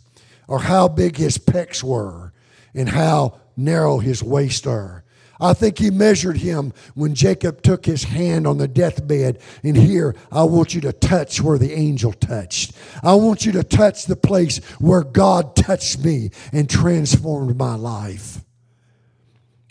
or 0.48 0.60
how 0.60 0.88
big 0.88 1.16
his 1.16 1.38
pecs 1.38 1.82
were 1.82 2.32
and 2.74 2.88
how 2.88 3.40
narrow 3.56 3.98
his 3.98 4.22
waist 4.22 4.66
are. 4.66 5.04
I 5.38 5.52
think 5.52 5.78
he 5.78 5.90
measured 5.90 6.38
him 6.38 6.72
when 6.94 7.14
Jacob 7.14 7.60
took 7.60 7.84
his 7.84 8.04
hand 8.04 8.46
on 8.46 8.56
the 8.58 8.68
deathbed. 8.68 9.40
And 9.62 9.76
here, 9.76 10.16
I 10.32 10.44
want 10.44 10.74
you 10.74 10.80
to 10.82 10.92
touch 10.92 11.42
where 11.42 11.58
the 11.58 11.72
angel 11.72 12.12
touched. 12.12 12.72
I 13.02 13.14
want 13.14 13.44
you 13.44 13.52
to 13.52 13.62
touch 13.62 14.06
the 14.06 14.16
place 14.16 14.64
where 14.80 15.02
God 15.02 15.54
touched 15.54 16.02
me 16.02 16.30
and 16.52 16.70
transformed 16.70 17.58
my 17.58 17.74
life. 17.74 18.40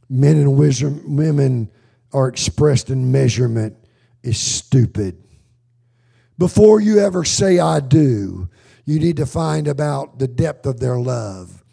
Men 0.07 0.37
and 0.37 0.55
women 0.55 1.71
are 2.13 2.27
expressed 2.27 2.91
in 2.91 3.11
measurement 3.11 3.75
is 4.21 4.37
stupid. 4.37 5.24
Before 6.37 6.81
you 6.81 6.99
ever 6.99 7.23
say, 7.23 7.59
I 7.59 7.79
do, 7.79 8.49
you 8.85 8.99
need 8.99 9.17
to 9.17 9.25
find 9.25 9.67
about 9.67 10.19
the 10.19 10.27
depth 10.27 10.65
of 10.65 10.79
their 10.79 10.97
love, 10.97 11.63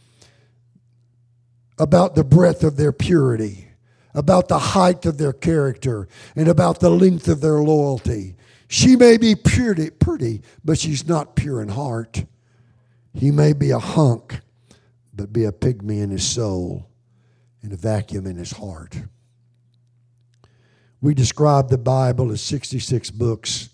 about 1.79 2.15
the 2.15 2.25
breadth 2.25 2.63
of 2.63 2.77
their 2.77 2.93
purity, 2.93 3.69
about 4.15 4.49
the 4.49 4.59
height 4.59 5.05
of 5.07 5.19
their 5.19 5.33
character 5.33 6.09
and 6.37 6.49
about 6.49 6.81
the 6.81 6.91
length 6.91 7.29
of 7.29 7.41
their 7.41 7.61
loyalty. 7.61 8.37
She 8.69 8.97
may 8.97 9.17
be 9.17 9.35
pretty, 9.35 9.91
pretty, 9.91 10.43
but 10.65 10.79
she's 10.79 11.07
not 11.07 11.37
pure 11.37 11.61
in 11.61 11.69
heart. 11.69 12.25
He 13.15 13.31
may 13.31 13.53
be 13.53 13.71
a 13.71 13.79
hunk, 13.79 14.41
but 15.13 15.33
be 15.33 15.45
a 15.45 15.53
pygmy 15.53 16.01
in 16.03 16.11
his 16.11 16.27
soul 16.27 16.87
and 17.63 17.73
a 17.73 17.77
vacuum 17.77 18.27
in 18.27 18.37
his 18.37 18.53
heart. 18.53 18.97
We 21.01 21.15
describe 21.15 21.69
the 21.69 21.79
Bible 21.79 22.31
as 22.31 22.41
66 22.41 23.11
books, 23.11 23.69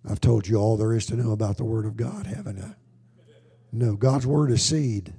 I've 0.09 0.21
told 0.21 0.49
you 0.49 0.57
all 0.57 0.77
there 0.77 0.95
is 0.95 1.07
to 1.07 1.17
know 1.17 1.33
about 1.33 1.57
the 1.57 1.65
Word 1.65 1.87
of 1.87 1.97
God, 1.97 2.27
haven't 2.27 2.62
I? 2.62 2.75
No, 3.73 3.97
God's 3.97 4.27
Word 4.27 4.50
is 4.50 4.62
seed. 4.62 5.15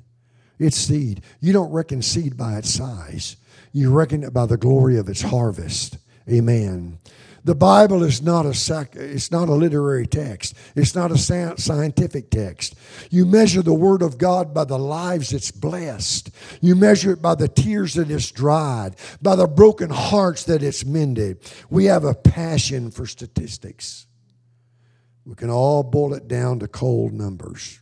It's 0.59 0.77
seed. 0.77 1.23
You 1.39 1.53
don't 1.53 1.71
reckon 1.71 2.03
seed 2.03 2.37
by 2.37 2.57
its 2.57 2.71
size, 2.71 3.37
you 3.73 3.91
reckon 3.91 4.23
it 4.23 4.33
by 4.33 4.45
the 4.45 4.57
glory 4.57 4.97
of 4.97 5.09
its 5.09 5.21
harvest. 5.21 5.97
Amen. 6.29 6.99
The 7.43 7.55
Bible 7.55 8.03
is 8.03 8.21
not 8.21 8.45
a 8.45 8.53
sac- 8.53 8.95
it's 8.95 9.31
not 9.31 9.49
a 9.49 9.53
literary 9.53 10.05
text. 10.05 10.53
It's 10.75 10.93
not 10.93 11.11
a 11.11 11.17
scientific 11.17 12.29
text. 12.29 12.75
You 13.09 13.25
measure 13.25 13.63
the 13.63 13.73
word 13.73 14.03
of 14.03 14.19
God 14.19 14.53
by 14.53 14.65
the 14.65 14.77
lives 14.77 15.33
it's 15.33 15.49
blessed. 15.49 16.29
You 16.61 16.75
measure 16.75 17.11
it 17.11 17.21
by 17.21 17.33
the 17.33 17.47
tears 17.47 17.95
that 17.95 18.11
it's 18.11 18.31
dried, 18.31 18.95
by 19.23 19.35
the 19.35 19.47
broken 19.47 19.89
hearts 19.89 20.43
that 20.43 20.61
it's 20.61 20.85
mended. 20.85 21.39
We 21.71 21.85
have 21.85 22.03
a 22.03 22.13
passion 22.13 22.91
for 22.91 23.07
statistics. 23.07 24.05
We 25.25 25.33
can 25.33 25.49
all 25.49 25.81
boil 25.81 26.13
it 26.13 26.27
down 26.27 26.59
to 26.59 26.67
cold 26.67 27.13
numbers. 27.13 27.79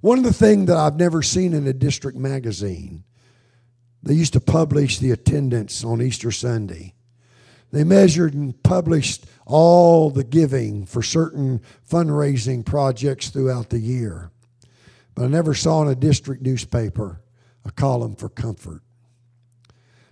One 0.00 0.18
of 0.18 0.24
the 0.24 0.32
things 0.32 0.66
that 0.66 0.76
I've 0.76 0.96
never 0.96 1.22
seen 1.22 1.54
in 1.54 1.66
a 1.66 1.72
district 1.72 2.16
magazine, 2.16 3.02
they 4.02 4.14
used 4.14 4.32
to 4.34 4.40
publish 4.40 4.98
the 4.98 5.10
attendance 5.10 5.84
on 5.84 6.00
Easter 6.00 6.30
Sunday. 6.30 6.94
They 7.72 7.84
measured 7.84 8.34
and 8.34 8.60
published 8.62 9.26
all 9.46 10.10
the 10.10 10.24
giving 10.24 10.86
for 10.86 11.02
certain 11.02 11.60
fundraising 11.88 12.64
projects 12.64 13.28
throughout 13.28 13.70
the 13.70 13.78
year. 13.78 14.30
But 15.14 15.24
I 15.24 15.28
never 15.28 15.54
saw 15.54 15.82
in 15.82 15.88
a 15.88 15.94
district 15.94 16.42
newspaper 16.42 17.20
a 17.64 17.70
column 17.70 18.16
for 18.16 18.28
comfort. 18.28 18.82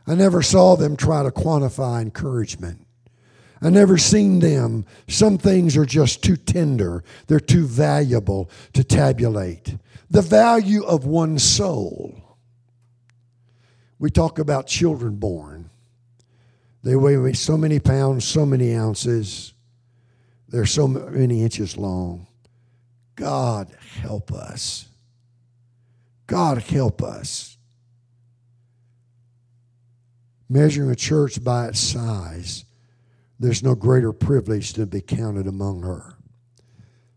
I 0.06 0.14
never 0.14 0.42
saw 0.42 0.76
them 0.76 0.96
try 0.96 1.22
to 1.22 1.30
quantify 1.30 2.00
encouragement. 2.00 2.86
I 3.60 3.70
never 3.70 3.98
seen 3.98 4.38
them. 4.38 4.86
Some 5.08 5.36
things 5.36 5.76
are 5.76 5.84
just 5.84 6.22
too 6.22 6.36
tender, 6.36 7.04
they're 7.26 7.40
too 7.40 7.66
valuable 7.66 8.50
to 8.74 8.84
tabulate. 8.84 9.76
The 10.10 10.22
value 10.22 10.84
of 10.84 11.04
one 11.04 11.38
soul. 11.38 12.38
We 13.98 14.10
talk 14.10 14.38
about 14.38 14.68
children 14.68 15.16
born. 15.16 15.57
They 16.82 16.97
weigh 16.97 17.32
so 17.32 17.56
many 17.56 17.80
pounds, 17.80 18.25
so 18.25 18.47
many 18.47 18.75
ounces. 18.75 19.52
They're 20.49 20.66
so 20.66 20.88
many 20.88 21.42
inches 21.42 21.76
long. 21.76 22.26
God 23.16 23.75
help 24.00 24.32
us. 24.32 24.88
God 26.26 26.58
help 26.58 27.02
us. 27.02 27.56
Measuring 30.49 30.90
a 30.90 30.97
church 30.97 31.42
by 31.42 31.68
its 31.68 31.80
size 31.80 32.64
there's 33.40 33.62
no 33.62 33.75
greater 33.75 34.12
privilege 34.12 34.73
than 34.73 34.85
to 34.85 34.90
be 34.90 35.00
counted 35.00 35.47
among 35.47 35.82
her, 35.82 36.14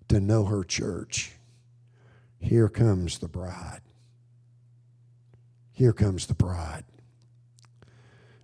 to 0.10 0.20
know 0.20 0.46
her 0.46 0.64
church. 0.64 1.32
Here 2.40 2.70
comes 2.70 3.20
the 3.20 3.28
bride. 3.28 3.82
Here 5.72 5.94
comes 5.94 6.28
the 6.28 6.36
bride. 6.36 6.84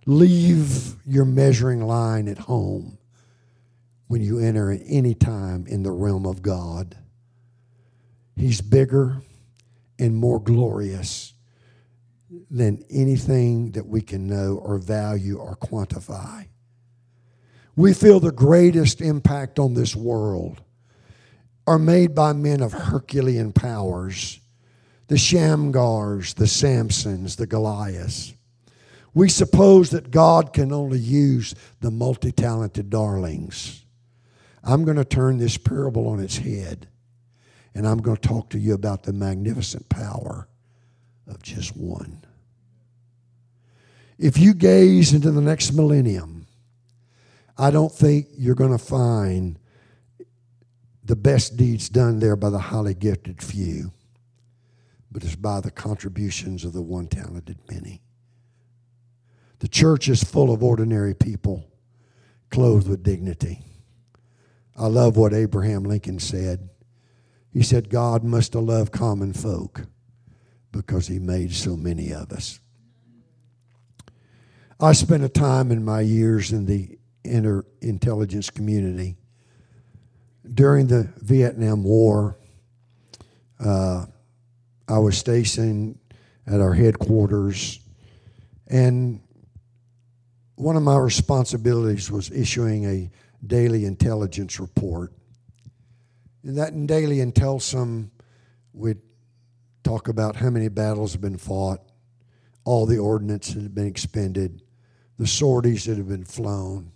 Leave 0.08 0.96
your 1.06 1.24
measuring 1.24 1.86
line 1.86 2.26
at 2.28 2.38
home 2.38 2.98
when 4.06 4.22
you 4.22 4.38
enter 4.38 4.72
at 4.72 4.80
any 4.86 5.14
time 5.14 5.66
in 5.66 5.82
the 5.82 5.90
realm 5.90 6.26
of 6.26 6.42
God. 6.42 6.96
He's 8.36 8.60
bigger 8.60 9.22
and 9.98 10.16
more 10.16 10.40
glorious 10.40 11.34
than 12.50 12.84
anything 12.90 13.72
that 13.72 13.86
we 13.86 14.00
can 14.00 14.26
know 14.26 14.56
or 14.56 14.78
value 14.78 15.36
or 15.36 15.56
quantify 15.56 16.48
we 17.78 17.94
feel 17.94 18.18
the 18.18 18.32
greatest 18.32 19.00
impact 19.00 19.60
on 19.60 19.74
this 19.74 19.94
world 19.94 20.60
are 21.64 21.78
made 21.78 22.12
by 22.12 22.32
men 22.32 22.60
of 22.60 22.72
Herculean 22.72 23.52
powers 23.52 24.40
the 25.06 25.14
Shamgars, 25.14 26.34
the 26.34 26.44
Samsons, 26.44 27.36
the 27.36 27.46
Goliaths. 27.46 28.34
We 29.18 29.28
suppose 29.28 29.90
that 29.90 30.12
God 30.12 30.52
can 30.52 30.72
only 30.72 31.00
use 31.00 31.52
the 31.80 31.90
multi 31.90 32.30
talented 32.30 32.88
darlings. 32.88 33.84
I'm 34.62 34.84
going 34.84 34.96
to 34.96 35.04
turn 35.04 35.38
this 35.38 35.58
parable 35.58 36.06
on 36.06 36.20
its 36.20 36.36
head, 36.36 36.86
and 37.74 37.84
I'm 37.84 37.98
going 37.98 38.16
to 38.16 38.28
talk 38.28 38.48
to 38.50 38.60
you 38.60 38.74
about 38.74 39.02
the 39.02 39.12
magnificent 39.12 39.88
power 39.88 40.46
of 41.26 41.42
just 41.42 41.76
one. 41.76 42.24
If 44.20 44.38
you 44.38 44.54
gaze 44.54 45.12
into 45.12 45.32
the 45.32 45.42
next 45.42 45.72
millennium, 45.72 46.46
I 47.56 47.72
don't 47.72 47.90
think 47.90 48.28
you're 48.36 48.54
going 48.54 48.70
to 48.70 48.78
find 48.78 49.58
the 51.02 51.16
best 51.16 51.56
deeds 51.56 51.88
done 51.88 52.20
there 52.20 52.36
by 52.36 52.50
the 52.50 52.60
highly 52.60 52.94
gifted 52.94 53.42
few, 53.42 53.90
but 55.10 55.24
it's 55.24 55.34
by 55.34 55.60
the 55.60 55.72
contributions 55.72 56.64
of 56.64 56.72
the 56.72 56.82
one 56.82 57.08
talented 57.08 57.58
many. 57.68 58.00
The 59.60 59.68
church 59.68 60.08
is 60.08 60.22
full 60.22 60.52
of 60.52 60.62
ordinary 60.62 61.14
people 61.14 61.64
clothed 62.50 62.88
with 62.88 63.02
dignity. 63.02 63.60
I 64.76 64.86
love 64.86 65.16
what 65.16 65.34
Abraham 65.34 65.84
Lincoln 65.84 66.18
said. 66.18 66.70
He 67.52 67.62
said, 67.62 67.90
God 67.90 68.22
must 68.22 68.52
have 68.52 68.62
loved 68.62 68.92
common 68.92 69.32
folk 69.32 69.86
because 70.70 71.08
he 71.08 71.18
made 71.18 71.52
so 71.52 71.76
many 71.76 72.12
of 72.12 72.30
us. 72.30 72.60
I 74.78 74.92
spent 74.92 75.24
a 75.24 75.28
time 75.28 75.72
in 75.72 75.84
my 75.84 76.02
years 76.02 76.52
in 76.52 76.66
the 76.66 76.98
inner 77.24 77.64
intelligence 77.80 78.50
community. 78.50 79.16
During 80.54 80.86
the 80.86 81.12
Vietnam 81.16 81.82
War, 81.82 82.36
uh, 83.58 84.06
I 84.86 84.98
was 84.98 85.18
stationed 85.18 85.98
at 86.46 86.60
our 86.60 86.72
headquarters, 86.72 87.80
and 88.68 89.20
one 90.58 90.76
of 90.76 90.82
my 90.82 90.96
responsibilities 90.96 92.10
was 92.10 92.32
issuing 92.32 92.84
a 92.84 93.10
daily 93.46 93.84
intelligence 93.84 94.58
report. 94.58 95.12
And 96.42 96.58
that 96.58 96.86
daily 96.88 97.18
intelsum 97.18 98.10
would 98.72 99.00
talk 99.84 100.08
about 100.08 100.34
how 100.34 100.50
many 100.50 100.68
battles 100.68 101.12
have 101.12 101.20
been 101.20 101.38
fought, 101.38 101.80
all 102.64 102.86
the 102.86 102.98
ordnance 102.98 103.54
that 103.54 103.62
had 103.62 103.74
been 103.74 103.86
expended, 103.86 104.62
the 105.16 105.28
sorties 105.28 105.84
that 105.84 105.96
have 105.96 106.08
been 106.08 106.24
flown, 106.24 106.90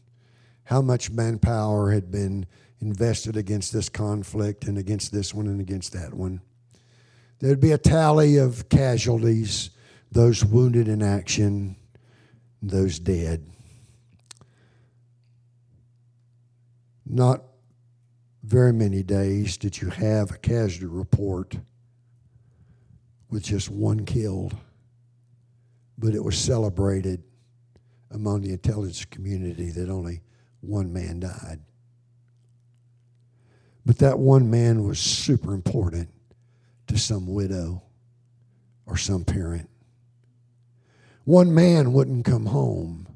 how 0.65 0.83
much 0.83 1.13
manpower 1.13 1.93
had 1.93 2.11
been 2.11 2.47
invested 2.81 3.37
against 3.37 3.73
this 3.73 3.89
conflict 3.89 4.65
and 4.65 4.77
against 4.77 5.13
this 5.13 5.33
one 5.33 5.47
and 5.47 5.61
against 5.61 5.93
that 5.93 6.13
one. 6.13 6.41
There'd 7.39 7.61
be 7.61 7.73
a 7.73 7.79
tally 7.79 8.39
of 8.39 8.69
casualties, 8.69 9.71
those 10.11 10.45
wounded 10.45 10.89
in 10.89 11.01
action, 11.01 11.77
those 12.63 12.99
dead. 12.99 13.45
Not 17.05 17.43
very 18.43 18.73
many 18.73 19.03
days 19.03 19.57
did 19.57 19.81
you 19.81 19.91
have 19.91 20.31
a 20.31 20.39
casualty 20.39 20.87
report 20.87 21.57
with 23.31 23.43
just 23.43 23.69
one 23.71 24.05
killed, 24.05 24.57
but 25.99 26.15
it 26.15 26.23
was 26.23 26.39
celebrated 26.39 27.23
among 28.11 28.43
the 28.43 28.53
intelligence 28.53 29.05
community 29.05 29.71
that 29.71 29.89
only 29.89 30.21
one 30.61 30.93
man 30.93 31.21
died. 31.21 31.61
But 33.85 33.99
that 33.99 34.19
one 34.19 34.51
man 34.51 34.85
was 34.85 34.99
super 34.99 35.55
important 35.55 36.09
to 36.87 36.99
some 36.99 37.27
widow 37.27 37.83
or 38.87 38.97
some 38.97 39.25
parent. 39.25 39.69
One 41.25 41.55
man 41.55 41.93
wouldn't 41.93 42.25
come 42.25 42.47
home, 42.47 43.07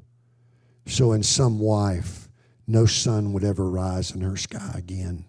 so 0.85 1.11
in 1.11 1.23
some 1.23 1.59
wife, 1.59 2.29
no 2.65 2.85
sun 2.85 3.33
would 3.33 3.43
ever 3.43 3.69
rise 3.69 4.11
in 4.11 4.21
her 4.21 4.37
sky 4.37 4.71
again. 4.75 5.25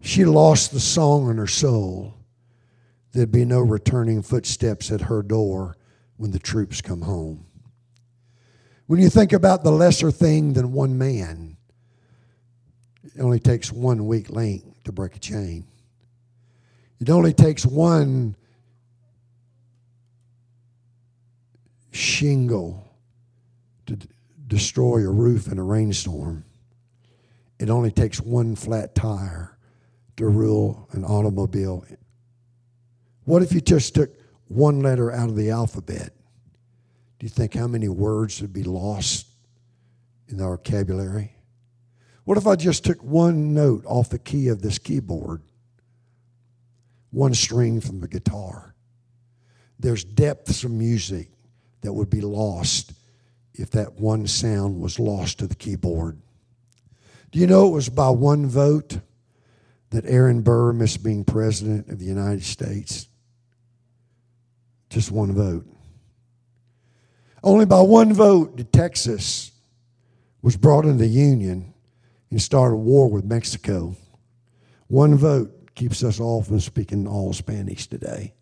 She 0.00 0.24
lost 0.24 0.72
the 0.72 0.80
song 0.80 1.30
in 1.30 1.36
her 1.36 1.46
soul. 1.46 2.14
There'd 3.12 3.30
be 3.30 3.44
no 3.44 3.60
returning 3.60 4.22
footsteps 4.22 4.90
at 4.90 5.02
her 5.02 5.22
door 5.22 5.76
when 6.16 6.30
the 6.30 6.38
troops 6.38 6.80
come 6.80 7.02
home. 7.02 7.46
When 8.86 9.00
you 9.00 9.08
think 9.08 9.32
about 9.32 9.64
the 9.64 9.70
lesser 9.72 10.10
thing 10.10 10.52
than 10.52 10.72
one 10.72 10.98
man, 10.98 11.56
it 13.02 13.20
only 13.20 13.40
takes 13.40 13.72
one 13.72 14.06
weak 14.06 14.30
link 14.30 14.64
to 14.84 14.92
break 14.92 15.16
a 15.16 15.20
chain. 15.20 15.66
It 17.00 17.10
only 17.10 17.32
takes 17.32 17.64
one 17.64 18.36
shingle 21.94 22.92
to 23.86 23.96
d- 23.96 24.08
destroy 24.48 25.06
a 25.06 25.10
roof 25.10 25.50
in 25.50 25.58
a 25.58 25.62
rainstorm. 25.62 26.44
It 27.58 27.70
only 27.70 27.92
takes 27.92 28.20
one 28.20 28.56
flat 28.56 28.94
tire 28.94 29.56
to 30.16 30.28
rule 30.28 30.88
an 30.92 31.04
automobile. 31.04 31.84
What 33.24 33.42
if 33.42 33.52
you 33.52 33.60
just 33.60 33.94
took 33.94 34.10
one 34.48 34.80
letter 34.80 35.10
out 35.10 35.28
of 35.28 35.36
the 35.36 35.50
alphabet? 35.50 36.12
Do 37.18 37.26
you 37.26 37.30
think 37.30 37.54
how 37.54 37.68
many 37.68 37.88
words 37.88 38.40
would 38.40 38.52
be 38.52 38.64
lost 38.64 39.28
in 40.28 40.40
our 40.40 40.56
vocabulary? 40.56 41.32
What 42.24 42.38
if 42.38 42.46
I 42.46 42.56
just 42.56 42.84
took 42.84 43.02
one 43.02 43.54
note 43.54 43.84
off 43.86 44.08
the 44.08 44.18
key 44.18 44.48
of 44.48 44.62
this 44.62 44.78
keyboard? 44.78 45.42
One 47.10 47.34
string 47.34 47.80
from 47.80 48.00
the 48.00 48.08
guitar. 48.08 48.74
There's 49.78 50.04
depths 50.04 50.64
of 50.64 50.70
music 50.70 51.28
that 51.84 51.92
would 51.92 52.10
be 52.10 52.22
lost 52.22 52.92
if 53.52 53.70
that 53.70 53.94
one 53.94 54.26
sound 54.26 54.80
was 54.80 54.98
lost 54.98 55.38
to 55.38 55.46
the 55.46 55.54
keyboard. 55.54 56.18
Do 57.30 57.38
you 57.38 57.46
know 57.46 57.68
it 57.68 57.72
was 57.72 57.88
by 57.88 58.10
one 58.10 58.46
vote 58.46 58.98
that 59.90 60.06
Aaron 60.06 60.40
Burr 60.40 60.72
missed 60.72 61.04
being 61.04 61.24
president 61.24 61.88
of 61.90 61.98
the 61.98 62.04
United 62.06 62.42
States? 62.42 63.06
Just 64.88 65.12
one 65.12 65.34
vote. 65.34 65.66
Only 67.42 67.66
by 67.66 67.82
one 67.82 68.12
vote 68.12 68.56
did 68.56 68.72
Texas 68.72 69.52
was 70.40 70.56
brought 70.56 70.84
into 70.84 70.98
the 70.98 71.06
Union 71.06 71.74
and 72.30 72.40
started 72.40 72.74
a 72.74 72.78
war 72.78 73.10
with 73.10 73.24
Mexico. 73.24 73.94
One 74.88 75.16
vote 75.16 75.74
keeps 75.74 76.02
us 76.02 76.18
all 76.18 76.42
from 76.42 76.60
speaking 76.60 77.06
all 77.06 77.32
Spanish 77.34 77.86
today. 77.86 78.32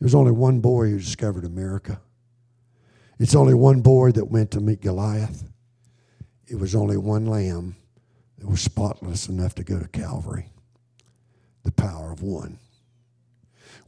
There's 0.00 0.14
only 0.14 0.32
one 0.32 0.60
boy 0.60 0.90
who 0.90 0.98
discovered 0.98 1.44
America. 1.44 2.00
It's 3.18 3.34
only 3.34 3.54
one 3.54 3.80
boy 3.80 4.12
that 4.12 4.30
went 4.30 4.52
to 4.52 4.60
meet 4.60 4.80
Goliath. 4.80 5.50
It 6.46 6.58
was 6.58 6.74
only 6.74 6.96
one 6.96 7.26
lamb 7.26 7.76
that 8.38 8.48
was 8.48 8.60
spotless 8.60 9.28
enough 9.28 9.54
to 9.56 9.64
go 9.64 9.78
to 9.78 9.88
Calvary. 9.88 10.50
The 11.64 11.72
power 11.72 12.12
of 12.12 12.22
one. 12.22 12.58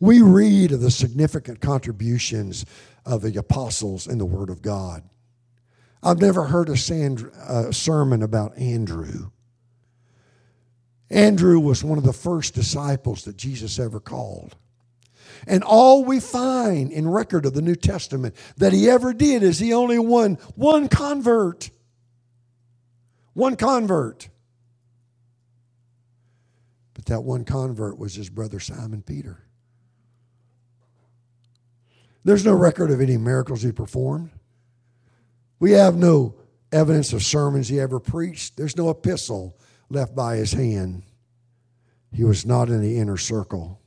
We 0.00 0.20
read 0.22 0.72
of 0.72 0.80
the 0.80 0.90
significant 0.90 1.60
contributions 1.60 2.64
of 3.06 3.22
the 3.22 3.36
apostles 3.38 4.06
in 4.06 4.18
the 4.18 4.26
Word 4.26 4.50
of 4.50 4.62
God. 4.62 5.04
I've 6.02 6.20
never 6.20 6.44
heard 6.44 6.68
a, 6.68 6.76
sand, 6.76 7.30
a 7.46 7.72
sermon 7.72 8.22
about 8.22 8.56
Andrew. 8.56 9.30
Andrew 11.10 11.60
was 11.60 11.84
one 11.84 11.98
of 11.98 12.04
the 12.04 12.12
first 12.12 12.54
disciples 12.54 13.24
that 13.24 13.36
Jesus 13.36 13.78
ever 13.78 14.00
called. 14.00 14.56
And 15.46 15.62
all 15.62 16.04
we 16.04 16.20
find 16.20 16.92
in 16.92 17.08
record 17.08 17.46
of 17.46 17.54
the 17.54 17.62
New 17.62 17.74
Testament 17.74 18.34
that 18.56 18.72
he 18.72 18.88
ever 18.88 19.12
did 19.12 19.42
is 19.42 19.58
he 19.58 19.72
only 19.72 19.98
won 19.98 20.34
one 20.54 20.88
convert. 20.88 21.70
One 23.32 23.56
convert. 23.56 24.28
But 26.94 27.06
that 27.06 27.22
one 27.22 27.44
convert 27.44 27.98
was 27.98 28.14
his 28.14 28.28
brother 28.28 28.60
Simon 28.60 29.02
Peter. 29.02 29.44
There's 32.24 32.44
no 32.44 32.52
record 32.52 32.90
of 32.90 33.00
any 33.00 33.16
miracles 33.16 33.62
he 33.62 33.72
performed. 33.72 34.30
We 35.58 35.72
have 35.72 35.96
no 35.96 36.34
evidence 36.72 37.12
of 37.12 37.22
sermons 37.22 37.68
he 37.68 37.80
ever 37.80 37.98
preached. 37.98 38.56
There's 38.56 38.76
no 38.76 38.90
epistle 38.90 39.58
left 39.88 40.14
by 40.14 40.36
his 40.36 40.52
hand. 40.52 41.02
He 42.12 42.24
was 42.24 42.44
not 42.44 42.68
in 42.68 42.82
the 42.82 42.98
inner 42.98 43.16
circle. 43.16 43.80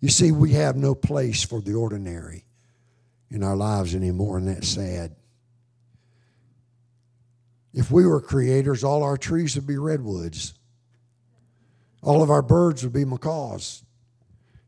You 0.00 0.08
see, 0.08 0.30
we 0.30 0.52
have 0.52 0.76
no 0.76 0.94
place 0.94 1.42
for 1.42 1.60
the 1.60 1.74
ordinary 1.74 2.44
in 3.30 3.42
our 3.42 3.56
lives 3.56 3.94
anymore, 3.94 4.38
and 4.38 4.48
that's 4.48 4.68
sad. 4.68 5.16
If 7.72 7.90
we 7.90 8.06
were 8.06 8.20
creators, 8.20 8.84
all 8.84 9.02
our 9.02 9.16
trees 9.16 9.54
would 9.56 9.66
be 9.66 9.78
redwoods, 9.78 10.54
all 12.02 12.22
of 12.22 12.30
our 12.30 12.42
birds 12.42 12.82
would 12.84 12.92
be 12.92 13.04
macaws, 13.04 13.82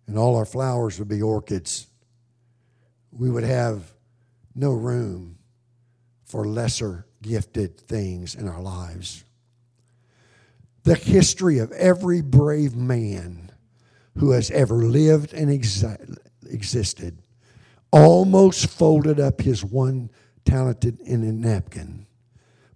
and 0.06 0.18
all 0.18 0.36
our 0.36 0.44
flowers 0.44 0.98
would 0.98 1.08
be 1.08 1.22
orchids. 1.22 1.86
We 3.12 3.30
would 3.30 3.44
have 3.44 3.92
no 4.54 4.72
room 4.72 5.38
for 6.24 6.44
lesser 6.44 7.06
gifted 7.22 7.78
things 7.78 8.34
in 8.34 8.48
our 8.48 8.60
lives. 8.60 9.24
The 10.82 10.94
history 10.94 11.58
of 11.58 11.72
every 11.72 12.22
brave 12.22 12.74
man 12.74 13.47
who 14.16 14.30
has 14.32 14.50
ever 14.50 14.76
lived 14.76 15.32
and 15.32 15.50
existed 15.50 17.18
almost 17.90 18.66
folded 18.66 19.18
up 19.18 19.40
his 19.40 19.64
one 19.64 20.10
talented 20.44 21.00
in 21.00 21.22
a 21.24 21.32
napkin, 21.32 22.06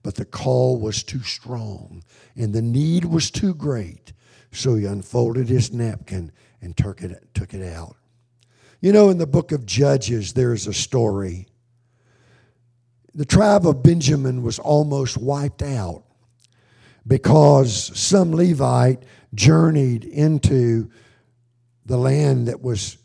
but 0.02 0.14
the 0.14 0.24
call 0.24 0.78
was 0.78 1.02
too 1.02 1.22
strong 1.22 2.02
and 2.36 2.52
the 2.52 2.62
need 2.62 3.04
was 3.04 3.30
too 3.30 3.54
great, 3.54 4.12
so 4.50 4.74
he 4.74 4.84
unfolded 4.84 5.48
his 5.48 5.72
napkin 5.72 6.32
and 6.60 6.76
took 6.76 7.02
it, 7.02 7.34
took 7.34 7.54
it 7.54 7.74
out. 7.74 7.96
You 8.80 8.92
know, 8.92 9.10
in 9.10 9.18
the 9.18 9.26
book 9.26 9.52
of 9.52 9.64
Judges, 9.64 10.32
there's 10.32 10.66
a 10.66 10.72
story. 10.72 11.46
The 13.14 13.24
tribe 13.24 13.66
of 13.66 13.82
Benjamin 13.82 14.42
was 14.42 14.58
almost 14.58 15.18
wiped 15.18 15.62
out 15.62 16.04
because 17.06 17.96
some 17.98 18.32
Levite 18.32 19.02
journeyed 19.34 20.04
into 20.04 20.90
the 21.86 21.96
land 21.96 22.48
that 22.48 22.62
was 22.62 22.98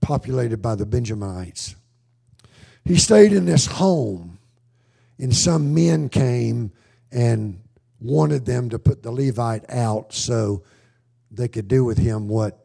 populated 0.00 0.60
by 0.60 0.74
the 0.74 0.86
Benjamites. 0.86 1.74
He 2.84 2.96
stayed 2.96 3.32
in 3.32 3.46
this 3.46 3.66
home, 3.66 4.38
and 5.18 5.34
some 5.34 5.74
men 5.74 6.08
came 6.08 6.72
and 7.10 7.60
wanted 8.00 8.44
them 8.44 8.68
to 8.70 8.78
put 8.78 9.02
the 9.02 9.10
Levite 9.10 9.68
out 9.70 10.12
so 10.12 10.62
they 11.30 11.48
could 11.48 11.68
do 11.68 11.84
with 11.84 11.98
him 11.98 12.28
what 12.28 12.60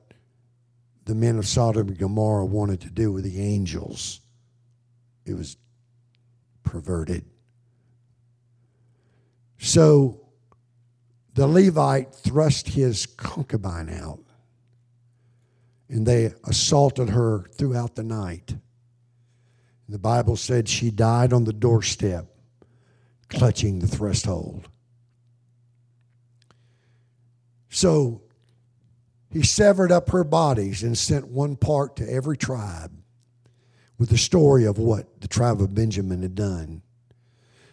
the 1.05 1.15
men 1.15 1.37
of 1.37 1.47
Sodom 1.47 1.87
and 1.87 1.97
Gomorrah 1.97 2.45
wanted 2.45 2.81
to 2.81 2.89
do 2.89 3.11
with 3.11 3.23
the 3.23 3.41
angels. 3.41 4.19
It 5.25 5.33
was 5.33 5.57
perverted. 6.63 7.23
So 9.57 10.27
the 11.33 11.47
Levite 11.47 12.13
thrust 12.13 12.67
his 12.67 13.05
concubine 13.05 13.89
out 13.89 14.19
and 15.89 16.05
they 16.05 16.31
assaulted 16.45 17.09
her 17.09 17.45
throughout 17.55 17.95
the 17.95 18.03
night. 18.03 18.55
The 19.87 19.97
Bible 19.99 20.35
said 20.35 20.69
she 20.69 20.91
died 20.91 21.33
on 21.33 21.45
the 21.45 21.53
doorstep, 21.53 22.27
clutching 23.27 23.79
the 23.79 23.87
threshold. 23.87 24.69
So 27.69 28.21
he 29.31 29.43
severed 29.43 29.91
up 29.91 30.09
her 30.09 30.23
bodies 30.23 30.83
and 30.83 30.97
sent 30.97 31.27
one 31.27 31.55
part 31.55 31.95
to 31.97 32.11
every 32.11 32.37
tribe 32.37 32.91
with 33.97 34.09
the 34.09 34.17
story 34.17 34.65
of 34.65 34.77
what 34.77 35.21
the 35.21 35.27
tribe 35.27 35.61
of 35.61 35.75
Benjamin 35.75 36.21
had 36.21 36.35
done. 36.35 36.81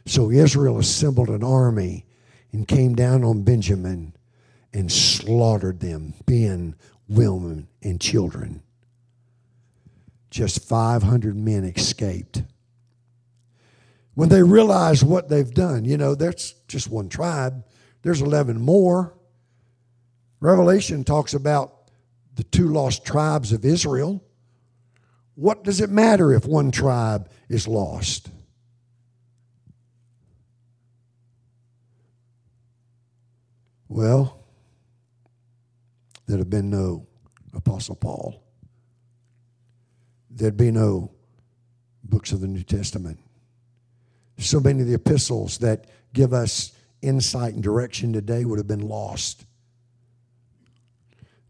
So 0.06 0.30
Israel 0.30 0.78
assembled 0.78 1.28
an 1.28 1.44
army 1.44 2.06
and 2.52 2.66
came 2.66 2.94
down 2.94 3.24
on 3.24 3.42
Benjamin 3.42 4.14
and 4.72 4.90
slaughtered 4.90 5.80
them, 5.80 6.14
men, 6.28 6.76
women, 7.08 7.68
and 7.82 8.00
children. 8.00 8.62
Just 10.30 10.68
500 10.68 11.36
men 11.36 11.64
escaped. 11.64 12.42
When 14.14 14.28
they 14.28 14.42
realize 14.42 15.04
what 15.04 15.28
they've 15.28 15.52
done, 15.52 15.84
you 15.84 15.96
know, 15.96 16.14
that's 16.14 16.52
just 16.68 16.88
one 16.88 17.08
tribe, 17.08 17.64
there's 18.02 18.22
11 18.22 18.60
more. 18.60 19.14
Revelation 20.40 21.04
talks 21.04 21.34
about 21.34 21.90
the 22.34 22.44
two 22.44 22.68
lost 22.68 23.04
tribes 23.04 23.52
of 23.52 23.64
Israel. 23.64 24.22
What 25.34 25.64
does 25.64 25.80
it 25.80 25.90
matter 25.90 26.32
if 26.32 26.46
one 26.46 26.70
tribe 26.70 27.30
is 27.48 27.68
lost? 27.68 28.30
Well, 33.88 34.35
there'd 36.26 36.40
have 36.40 36.50
been 36.50 36.70
no 36.70 37.06
Apostle 37.54 37.96
Paul. 37.96 38.42
There'd 40.30 40.56
be 40.56 40.70
no 40.70 41.10
books 42.04 42.32
of 42.32 42.40
the 42.40 42.46
New 42.46 42.62
Testament. 42.62 43.18
So 44.38 44.60
many 44.60 44.82
of 44.82 44.88
the 44.88 44.94
epistles 44.94 45.58
that 45.58 45.86
give 46.12 46.32
us 46.32 46.72
insight 47.00 47.54
and 47.54 47.62
direction 47.62 48.12
today 48.12 48.44
would 48.44 48.58
have 48.58 48.68
been 48.68 48.86
lost. 48.86 49.46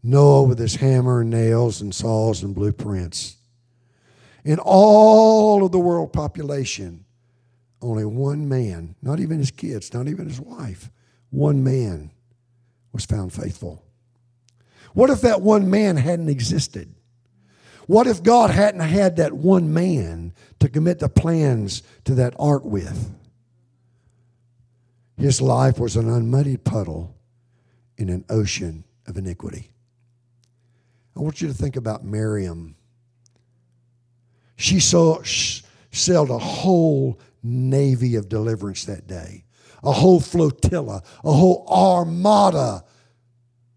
Noah 0.03 0.43
with 0.43 0.59
his 0.59 0.75
hammer 0.75 1.21
and 1.21 1.29
nails 1.29 1.81
and 1.81 1.93
saws 1.93 2.43
and 2.43 2.55
blueprints. 2.55 3.35
In 4.45 4.59
all 4.59 5.65
of 5.65 5.73
the 5.73 5.79
world 5.79 6.13
population, 6.13 7.03
only 7.81 8.05
one 8.05 8.47
man, 8.47 8.95
not 9.01 9.19
even 9.19 9.39
his 9.39 9.51
kids, 9.51 9.93
not 9.93 10.07
even 10.07 10.27
his 10.27 10.39
wife, 10.39 10.89
one 11.29 11.63
man 11.63 12.11
was 12.93 13.05
found 13.05 13.33
faithful. 13.33 13.83
What 14.97 15.11
if 15.11 15.21
that 15.21 15.43
one 15.43 15.69
man 15.69 15.95
hadn't 15.95 16.27
existed? 16.27 16.91
What 17.85 18.07
if 18.07 18.23
God 18.23 18.49
hadn't 18.49 18.79
had 18.79 19.17
that 19.17 19.31
one 19.31 19.71
man 19.71 20.33
to 20.57 20.67
commit 20.67 20.97
the 20.97 21.07
plans 21.07 21.83
to 22.05 22.15
that 22.15 22.33
ark 22.39 22.65
with? 22.65 23.15
His 25.15 25.39
life 25.39 25.77
was 25.77 25.97
an 25.97 26.09
unmuddied 26.09 26.63
puddle 26.63 27.15
in 27.95 28.09
an 28.09 28.25
ocean 28.27 28.85
of 29.05 29.19
iniquity. 29.19 29.69
I 31.15 31.19
want 31.19 31.43
you 31.43 31.47
to 31.47 31.53
think 31.53 31.75
about 31.75 32.03
Miriam. 32.03 32.75
She 34.55 34.79
saw, 34.79 35.21
sailed 35.91 36.31
a 36.31 36.39
whole 36.39 37.19
navy 37.43 38.15
of 38.15 38.29
deliverance 38.29 38.85
that 38.85 39.05
day, 39.05 39.45
a 39.83 39.91
whole 39.91 40.19
flotilla, 40.19 41.03
a 41.23 41.31
whole 41.31 41.67
armada 41.69 42.83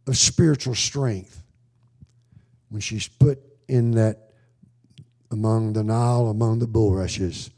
of 0.07 0.17
spiritual 0.17 0.75
strength. 0.75 1.43
When 2.69 2.81
she's 2.81 3.09
put 3.09 3.41
in 3.69 3.93
that 3.93 4.31
among 5.31 5.73
the 5.73 5.85
Nile, 5.85 6.29
among 6.29 6.59
the 6.59 6.67
bulrushes, 6.67 7.51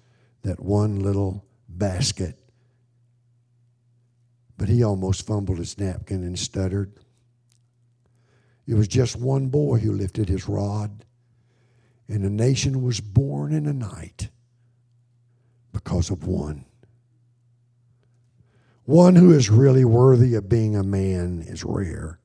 that 0.42 0.60
one 0.60 1.00
little 1.00 1.44
basket. 1.68 2.38
But 4.58 4.68
he 4.68 4.82
almost 4.82 5.26
fumbled 5.26 5.58
his 5.58 5.78
napkin 5.78 6.22
and 6.22 6.38
stuttered. 6.38 6.92
It 8.66 8.74
was 8.74 8.88
just 8.88 9.16
one 9.16 9.48
boy 9.48 9.78
who 9.78 9.92
lifted 9.92 10.28
his 10.28 10.48
rod, 10.48 11.04
and 12.08 12.24
a 12.24 12.30
nation 12.30 12.82
was 12.82 13.00
born 13.00 13.52
in 13.52 13.66
a 13.66 13.72
night 13.72 14.28
because 15.72 16.10
of 16.10 16.26
one. 16.26 16.64
One 18.84 19.14
who 19.14 19.32
is 19.32 19.48
really 19.48 19.84
worthy 19.84 20.34
of 20.34 20.48
being 20.48 20.76
a 20.76 20.82
man 20.82 21.42
is 21.46 21.64
rare. 21.64 22.18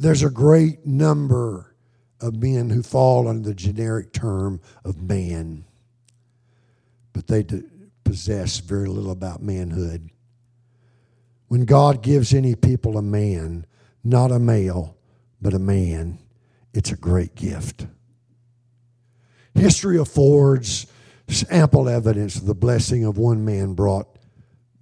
There's 0.00 0.22
a 0.22 0.30
great 0.30 0.86
number 0.86 1.74
of 2.20 2.40
men 2.40 2.70
who 2.70 2.84
fall 2.84 3.26
under 3.26 3.48
the 3.48 3.54
generic 3.54 4.12
term 4.12 4.60
of 4.84 5.02
man, 5.02 5.64
but 7.12 7.26
they 7.26 7.44
possess 8.04 8.60
very 8.60 8.86
little 8.86 9.10
about 9.10 9.42
manhood. 9.42 10.10
When 11.48 11.64
God 11.64 12.00
gives 12.00 12.32
any 12.32 12.54
people 12.54 12.96
a 12.96 13.02
man, 13.02 13.66
not 14.04 14.30
a 14.30 14.38
male, 14.38 14.96
but 15.42 15.52
a 15.52 15.58
man, 15.58 16.20
it's 16.72 16.92
a 16.92 16.96
great 16.96 17.34
gift. 17.34 17.84
History 19.56 19.98
affords 19.98 20.86
ample 21.50 21.88
evidence 21.88 22.36
of 22.36 22.46
the 22.46 22.54
blessing 22.54 23.04
of 23.04 23.18
one 23.18 23.44
man 23.44 23.74
brought 23.74 24.16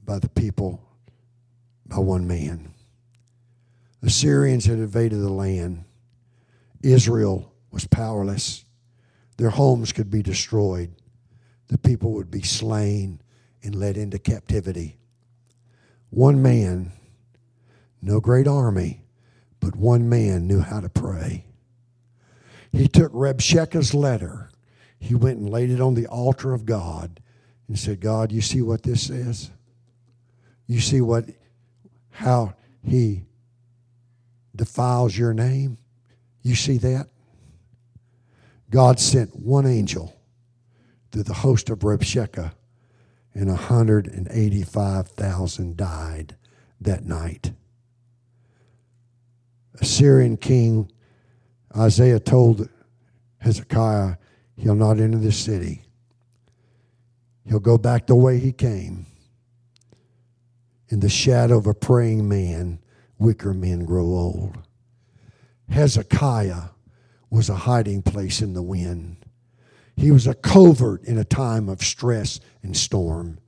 by 0.04 0.18
the 0.18 0.28
people 0.28 0.86
by 1.86 2.00
one 2.00 2.28
man. 2.28 2.74
The 4.06 4.12
Syrians 4.12 4.66
had 4.66 4.78
invaded 4.78 5.16
the 5.16 5.32
land. 5.32 5.84
Israel 6.80 7.52
was 7.72 7.88
powerless. 7.88 8.64
Their 9.36 9.50
homes 9.50 9.90
could 9.90 10.12
be 10.12 10.22
destroyed. 10.22 10.94
The 11.66 11.76
people 11.76 12.12
would 12.12 12.30
be 12.30 12.42
slain 12.42 13.20
and 13.64 13.74
led 13.74 13.96
into 13.96 14.20
captivity. 14.20 14.96
One 16.10 16.40
man, 16.40 16.92
no 18.00 18.20
great 18.20 18.46
army, 18.46 19.02
but 19.58 19.74
one 19.74 20.08
man 20.08 20.46
knew 20.46 20.60
how 20.60 20.78
to 20.78 20.88
pray. 20.88 21.46
He 22.70 22.86
took 22.86 23.10
Rabshakeh's 23.12 23.92
letter 23.92 24.50
he 25.00 25.16
went 25.16 25.38
and 25.38 25.50
laid 25.50 25.70
it 25.70 25.80
on 25.80 25.94
the 25.94 26.06
altar 26.06 26.54
of 26.54 26.64
God 26.64 27.20
and 27.66 27.76
said, 27.76 27.98
God, 27.98 28.30
you 28.30 28.40
see 28.40 28.62
what 28.62 28.84
this 28.84 29.08
says? 29.08 29.50
You 30.68 30.78
see 30.78 31.00
what 31.00 31.24
how 32.10 32.54
he 32.84 33.25
defiles 34.56 35.16
your 35.16 35.32
name? 35.34 35.78
You 36.42 36.54
see 36.54 36.78
that? 36.78 37.08
God 38.70 38.98
sent 38.98 39.36
one 39.36 39.66
angel 39.66 40.18
through 41.12 41.24
the 41.24 41.34
host 41.34 41.68
of 41.70 41.80
Rabshakeh, 41.80 42.52
and 43.34 43.48
185,000 43.48 45.76
died 45.76 46.36
that 46.80 47.04
night. 47.04 47.52
Assyrian 49.80 50.36
king 50.36 50.90
Isaiah 51.76 52.20
told 52.20 52.68
Hezekiah, 53.38 54.16
He'll 54.56 54.74
not 54.74 54.98
enter 54.98 55.18
the 55.18 55.32
city. 55.32 55.82
He'll 57.44 57.60
go 57.60 57.76
back 57.76 58.06
the 58.06 58.14
way 58.14 58.38
he 58.38 58.52
came. 58.52 59.04
In 60.88 61.00
the 61.00 61.10
shadow 61.10 61.58
of 61.58 61.66
a 61.66 61.74
praying 61.74 62.28
man, 62.28 62.78
wicker 63.18 63.54
men 63.54 63.84
grow 63.84 64.04
old. 64.04 64.58
Hezekiah 65.68 66.70
was 67.30 67.48
a 67.48 67.54
hiding 67.54 68.02
place 68.02 68.40
in 68.40 68.52
the 68.54 68.62
wind. 68.62 69.16
He 69.96 70.10
was 70.10 70.26
a 70.26 70.34
covert 70.34 71.02
in 71.04 71.18
a 71.18 71.24
time 71.24 71.68
of 71.68 71.82
stress 71.82 72.40
and 72.62 72.76
storm. 72.76 73.38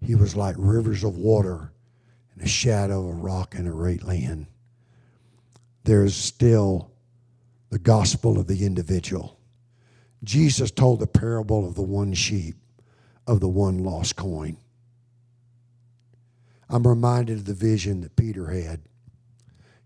He 0.00 0.14
was 0.14 0.36
like 0.36 0.56
rivers 0.58 1.02
of 1.02 1.16
water 1.16 1.72
in 2.34 2.42
the 2.42 2.48
shadow 2.48 3.08
of 3.08 3.16
a 3.16 3.20
rock 3.20 3.54
in 3.54 3.66
a 3.66 3.72
great 3.72 4.04
land. 4.04 4.46
There 5.84 6.04
is 6.04 6.14
still 6.14 6.92
the 7.70 7.78
gospel 7.78 8.38
of 8.38 8.46
the 8.46 8.64
individual. 8.64 9.38
Jesus 10.22 10.70
told 10.70 11.00
the 11.00 11.06
parable 11.06 11.66
of 11.66 11.74
the 11.74 11.82
one 11.82 12.12
sheep, 12.12 12.56
of 13.26 13.40
the 13.40 13.48
one 13.48 13.78
lost 13.78 14.16
coin. 14.16 14.56
I'm 16.68 16.86
reminded 16.86 17.38
of 17.38 17.44
the 17.46 17.54
vision 17.54 18.02
that 18.02 18.16
Peter 18.16 18.48
had. 18.48 18.80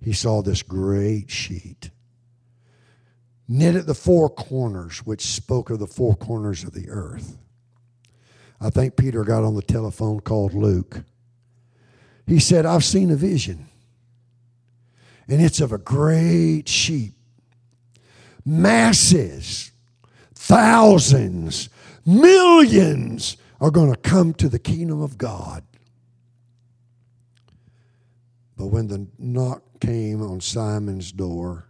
He 0.02 0.12
saw 0.12 0.42
this 0.42 0.62
great 0.62 1.30
sheet 1.30 1.90
knit 3.48 3.74
at 3.74 3.86
the 3.86 3.94
four 3.94 4.30
corners, 4.30 5.00
which 5.00 5.20
spoke 5.20 5.68
of 5.68 5.78
the 5.78 5.86
four 5.86 6.14
corners 6.16 6.64
of 6.64 6.72
the 6.72 6.88
earth. 6.88 7.36
I 8.60 8.70
think 8.70 8.96
Peter 8.96 9.24
got 9.24 9.44
on 9.44 9.56
the 9.56 9.62
telephone, 9.62 10.20
called 10.20 10.54
Luke. 10.54 11.02
He 12.26 12.38
said, 12.38 12.64
I've 12.64 12.84
seen 12.84 13.10
a 13.10 13.16
vision, 13.16 13.68
and 15.28 15.42
it's 15.42 15.60
of 15.60 15.72
a 15.72 15.78
great 15.78 16.66
sheep, 16.66 17.12
masses 18.44 19.72
thousands, 20.42 21.68
millions 22.04 23.36
are 23.60 23.70
going 23.70 23.92
to 23.92 24.00
come 24.00 24.34
to 24.34 24.48
the 24.48 24.58
kingdom 24.58 25.00
of 25.00 25.16
God. 25.16 25.62
But 28.62 28.68
when 28.68 28.86
the 28.86 29.08
knock 29.18 29.64
came 29.80 30.22
on 30.22 30.40
Simon's 30.40 31.10
door 31.10 31.66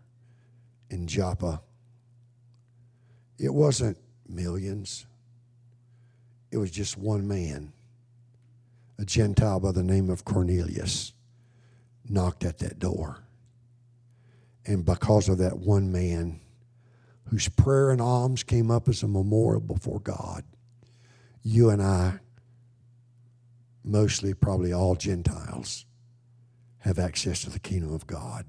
in 0.90 1.06
Joppa, 1.06 1.62
it 3.38 3.54
wasn't 3.54 3.96
millions. 4.28 5.06
It 6.50 6.58
was 6.58 6.70
just 6.70 6.98
one 6.98 7.26
man, 7.26 7.72
a 8.98 9.06
Gentile 9.06 9.58
by 9.58 9.72
the 9.72 9.82
name 9.82 10.10
of 10.10 10.26
Cornelius, 10.26 11.14
knocked 12.06 12.44
at 12.44 12.58
that 12.58 12.78
door. 12.78 13.24
And 14.66 14.84
because 14.84 15.30
of 15.30 15.38
that 15.38 15.60
one 15.60 15.92
man, 15.92 16.40
whose 17.30 17.48
prayer 17.48 17.90
and 17.90 18.02
alms 18.02 18.42
came 18.42 18.70
up 18.70 18.86
as 18.86 19.02
a 19.02 19.08
memorial 19.08 19.62
before 19.62 20.00
God, 20.00 20.44
you 21.42 21.70
and 21.70 21.80
I, 21.80 22.18
mostly 23.82 24.34
probably 24.34 24.74
all 24.74 24.94
Gentiles, 24.94 25.86
have 26.82 26.98
access 26.98 27.42
to 27.42 27.50
the 27.50 27.58
kingdom 27.58 27.92
of 27.94 28.06
God. 28.06 28.44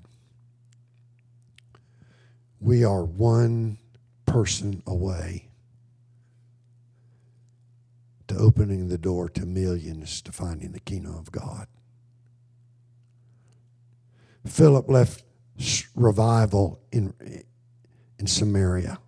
We 2.59 2.83
are 2.83 3.03
one 3.03 3.77
person 4.25 4.81
away 4.87 5.49
to 8.27 8.35
opening 8.37 8.87
the 8.87 8.97
door 8.97 9.29
to 9.29 9.45
millions 9.45 10.21
to 10.23 10.31
finding 10.31 10.71
the 10.71 10.79
kingdom 10.79 11.15
of 11.15 11.31
God. 11.31 11.67
Philip 14.45 14.89
left 14.89 15.23
revival 15.95 16.81
in 16.91 17.13
in 18.17 18.27
Samaria, 18.27 18.99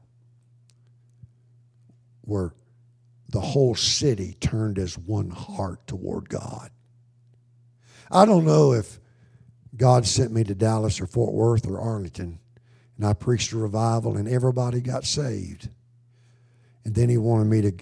where 2.22 2.54
the 3.30 3.40
whole 3.40 3.76
city 3.76 4.36
turned 4.40 4.78
as 4.78 4.98
one 4.98 5.30
heart 5.30 5.88
toward 5.88 6.30
God. 6.30 6.70
I 8.12 8.26
don't 8.26 8.46
know 8.46 8.74
if 8.74 9.00
God 9.78 10.06
sent 10.06 10.32
me 10.32 10.44
to 10.46 10.56
Dallas 10.56 11.02
or 11.02 11.08
Fort 11.08 11.34
Worth 11.34 11.68
or 11.68 11.80
Arlington, 11.80 12.40
and 12.98 13.06
I 13.06 13.14
preached 13.14 13.52
a 13.52 13.58
revival, 13.58 14.16
and 14.18 14.28
everybody 14.28 14.80
got 14.82 15.06
saved. 15.06 15.70
And 16.84 16.96
then 16.96 17.10
He 17.10 17.18
wanted 17.18 17.46
me 17.46 17.62
to 17.62 17.74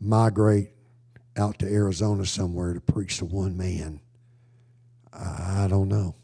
migrate 0.00 0.70
out 1.36 1.58
to 1.58 1.66
Arizona 1.66 2.24
somewhere 2.24 2.74
to 2.74 2.80
preach 2.80 3.18
to 3.18 3.24
one 3.24 3.56
man. 3.56 4.00
I 5.12 5.66
don't 5.68 5.88
know. 5.88 6.14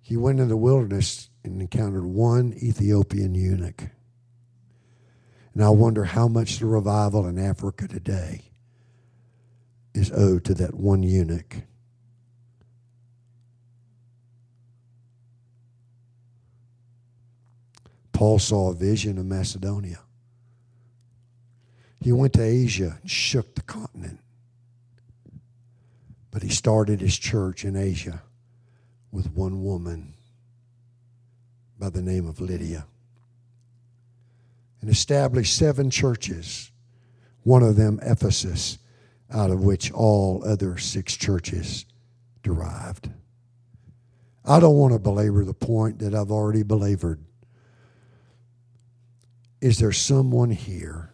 He 0.00 0.16
went 0.16 0.40
in 0.40 0.48
the 0.48 0.56
wilderness 0.56 1.28
and 1.44 1.60
encountered 1.60 2.04
one 2.04 2.54
Ethiopian 2.62 3.34
eunuch. 3.34 3.90
And 5.54 5.62
I 5.62 5.68
wonder 5.70 6.04
how 6.04 6.28
much 6.28 6.58
the 6.58 6.66
revival 6.66 7.26
in 7.26 7.38
Africa 7.38 7.88
today 7.88 8.44
is 9.94 10.10
owed 10.12 10.44
to 10.46 10.54
that 10.54 10.74
one 10.74 11.02
eunuch. 11.02 11.56
Paul 18.18 18.40
saw 18.40 18.70
a 18.70 18.74
vision 18.74 19.16
of 19.16 19.26
Macedonia. 19.26 20.00
He 22.00 22.10
went 22.10 22.32
to 22.32 22.42
Asia 22.42 22.98
and 23.00 23.08
shook 23.08 23.54
the 23.54 23.62
continent. 23.62 24.18
But 26.32 26.42
he 26.42 26.48
started 26.48 27.00
his 27.00 27.16
church 27.16 27.64
in 27.64 27.76
Asia 27.76 28.24
with 29.12 29.30
one 29.30 29.62
woman 29.62 30.14
by 31.78 31.90
the 31.90 32.02
name 32.02 32.26
of 32.26 32.40
Lydia 32.40 32.86
and 34.80 34.90
established 34.90 35.56
seven 35.56 35.88
churches, 35.88 36.72
one 37.44 37.62
of 37.62 37.76
them 37.76 38.00
Ephesus, 38.02 38.78
out 39.30 39.52
of 39.52 39.62
which 39.62 39.92
all 39.92 40.42
other 40.44 40.76
six 40.76 41.16
churches 41.16 41.84
derived. 42.42 43.10
I 44.44 44.58
don't 44.58 44.74
want 44.74 44.92
to 44.92 44.98
belabor 44.98 45.44
the 45.44 45.54
point 45.54 46.00
that 46.00 46.16
I've 46.16 46.32
already 46.32 46.64
belabored. 46.64 47.24
Is 49.60 49.78
there 49.78 49.92
someone 49.92 50.50
here 50.50 51.12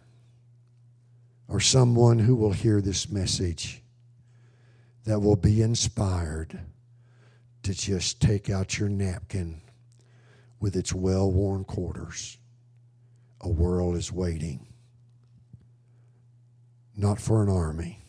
or 1.47 1.59
someone 1.59 2.19
who 2.19 2.35
will 2.35 2.51
hear 2.51 2.79
this 2.79 3.09
message 3.09 3.81
that 5.05 5.19
will 5.19 5.35
be 5.35 5.61
inspired 5.61 6.59
to 7.63 7.73
just 7.73 8.21
take 8.21 8.49
out 8.49 8.77
your 8.77 8.89
napkin 8.89 9.61
with 10.59 10.75
its 10.75 10.93
well 10.93 11.31
worn 11.31 11.63
quarters? 11.63 12.37
A 13.41 13.49
world 13.49 13.95
is 13.95 14.11
waiting, 14.11 14.67
not 16.95 17.19
for 17.19 17.41
an 17.41 17.49
army, 17.49 18.03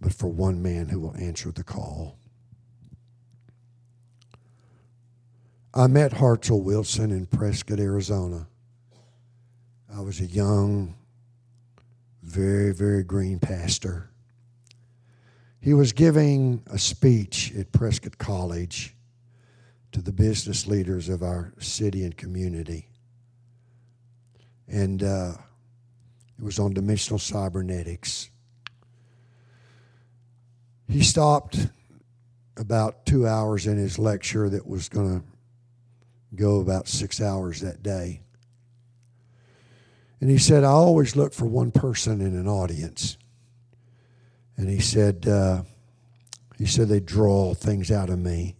but 0.00 0.12
for 0.12 0.28
one 0.28 0.62
man 0.62 0.88
who 0.88 1.00
will 1.00 1.16
answer 1.16 1.52
the 1.52 1.64
call. 1.64 2.18
I 5.72 5.86
met 5.86 6.12
Hartzell 6.12 6.62
Wilson 6.62 7.10
in 7.10 7.26
Prescott, 7.26 7.78
Arizona. 7.78 8.48
I 9.96 10.00
was 10.00 10.20
a 10.20 10.26
young, 10.26 10.94
very, 12.22 12.74
very 12.74 13.02
green 13.02 13.38
pastor. 13.38 14.10
He 15.58 15.72
was 15.72 15.94
giving 15.94 16.62
a 16.66 16.78
speech 16.78 17.50
at 17.58 17.72
Prescott 17.72 18.18
College 18.18 18.94
to 19.92 20.02
the 20.02 20.12
business 20.12 20.66
leaders 20.66 21.08
of 21.08 21.22
our 21.22 21.54
city 21.60 22.04
and 22.04 22.14
community. 22.14 22.90
And 24.68 25.02
uh, 25.02 25.32
it 26.38 26.44
was 26.44 26.58
on 26.58 26.74
dimensional 26.74 27.18
cybernetics. 27.18 28.28
He 30.88 31.02
stopped 31.02 31.68
about 32.58 33.06
two 33.06 33.26
hours 33.26 33.66
in 33.66 33.78
his 33.78 33.98
lecture 33.98 34.50
that 34.50 34.66
was 34.66 34.90
going 34.90 35.20
to 35.20 35.26
go 36.34 36.60
about 36.60 36.86
six 36.86 37.18
hours 37.18 37.62
that 37.62 37.82
day. 37.82 38.20
And 40.20 40.30
he 40.30 40.38
said, 40.38 40.64
I 40.64 40.68
always 40.68 41.14
look 41.14 41.34
for 41.34 41.44
one 41.44 41.70
person 41.70 42.20
in 42.20 42.36
an 42.36 42.48
audience. 42.48 43.18
And 44.56 44.68
he 44.70 44.80
said, 44.80 45.26
uh, 45.28 45.62
he 46.56 46.66
said 46.66 46.88
they 46.88 47.00
draw 47.00 47.52
things 47.54 47.90
out 47.90 48.08
of 48.08 48.18
me. 48.18 48.56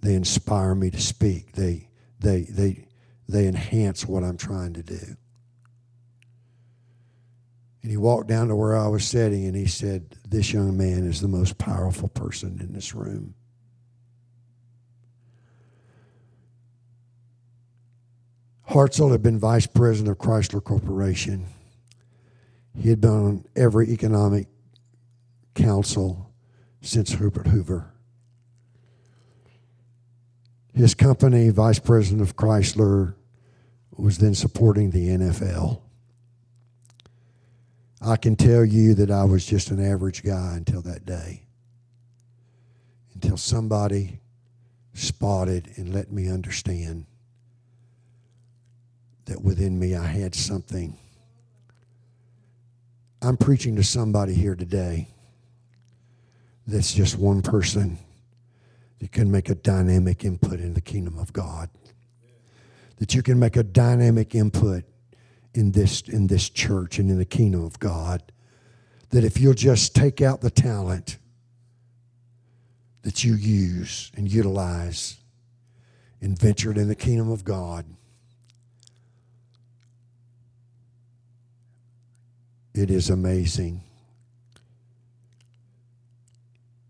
They 0.00 0.14
inspire 0.14 0.74
me 0.74 0.90
to 0.90 1.00
speak. 1.00 1.52
They, 1.52 1.88
they, 2.18 2.42
they, 2.42 2.86
they 3.28 3.46
enhance 3.46 4.06
what 4.06 4.24
I'm 4.24 4.38
trying 4.38 4.72
to 4.74 4.82
do. 4.82 5.16
And 7.82 7.90
he 7.90 7.96
walked 7.96 8.28
down 8.28 8.48
to 8.48 8.56
where 8.56 8.76
I 8.76 8.86
was 8.86 9.06
sitting 9.06 9.44
and 9.44 9.56
he 9.56 9.66
said, 9.66 10.16
This 10.26 10.52
young 10.52 10.76
man 10.76 11.06
is 11.06 11.20
the 11.20 11.28
most 11.28 11.58
powerful 11.58 12.08
person 12.08 12.58
in 12.60 12.72
this 12.72 12.94
room. 12.94 13.34
Hartzell 18.72 19.12
had 19.12 19.22
been 19.22 19.38
vice 19.38 19.66
president 19.66 20.10
of 20.10 20.16
Chrysler 20.16 20.64
Corporation. 20.64 21.44
He 22.74 22.88
had 22.88 23.02
been 23.02 23.10
on 23.10 23.44
every 23.54 23.90
economic 23.90 24.46
council 25.54 26.32
since 26.80 27.12
Herbert 27.12 27.48
Hoover. 27.48 27.92
His 30.72 30.94
company, 30.94 31.50
vice 31.50 31.78
president 31.78 32.22
of 32.22 32.34
Chrysler, 32.34 33.14
was 33.94 34.16
then 34.16 34.34
supporting 34.34 34.90
the 34.90 35.08
NFL. 35.08 35.82
I 38.00 38.16
can 38.16 38.36
tell 38.36 38.64
you 38.64 38.94
that 38.94 39.10
I 39.10 39.24
was 39.24 39.44
just 39.44 39.70
an 39.70 39.84
average 39.84 40.22
guy 40.22 40.54
until 40.56 40.80
that 40.80 41.04
day. 41.04 41.42
Until 43.12 43.36
somebody 43.36 44.20
spotted 44.94 45.72
and 45.76 45.92
let 45.92 46.10
me 46.10 46.30
understand 46.30 47.04
that 49.26 49.42
within 49.42 49.78
me 49.78 49.94
I 49.94 50.06
had 50.06 50.34
something. 50.34 50.96
I'm 53.20 53.36
preaching 53.36 53.76
to 53.76 53.84
somebody 53.84 54.34
here 54.34 54.56
today 54.56 55.08
that's 56.66 56.92
just 56.92 57.16
one 57.16 57.42
person 57.42 57.98
that 58.98 59.12
can 59.12 59.30
make 59.30 59.48
a 59.48 59.54
dynamic 59.54 60.24
input 60.24 60.60
in 60.60 60.74
the 60.74 60.80
kingdom 60.80 61.18
of 61.18 61.32
God. 61.32 61.68
That 62.98 63.14
you 63.14 63.22
can 63.22 63.38
make 63.38 63.56
a 63.56 63.62
dynamic 63.62 64.34
input 64.34 64.84
in 65.54 65.72
this 65.72 66.02
in 66.02 66.28
this 66.28 66.48
church 66.48 66.98
and 66.98 67.10
in 67.10 67.18
the 67.18 67.24
kingdom 67.24 67.64
of 67.64 67.78
God. 67.78 68.22
That 69.10 69.24
if 69.24 69.40
you'll 69.40 69.54
just 69.54 69.94
take 69.94 70.20
out 70.20 70.40
the 70.40 70.50
talent 70.50 71.18
that 73.02 73.24
you 73.24 73.34
use 73.34 74.10
and 74.16 74.30
utilize 74.30 75.18
and 76.20 76.38
venture 76.38 76.70
it 76.70 76.78
in 76.78 76.88
the 76.88 76.94
kingdom 76.94 77.30
of 77.30 77.44
God 77.44 77.84
It 82.74 82.90
is 82.90 83.10
amazing. 83.10 83.82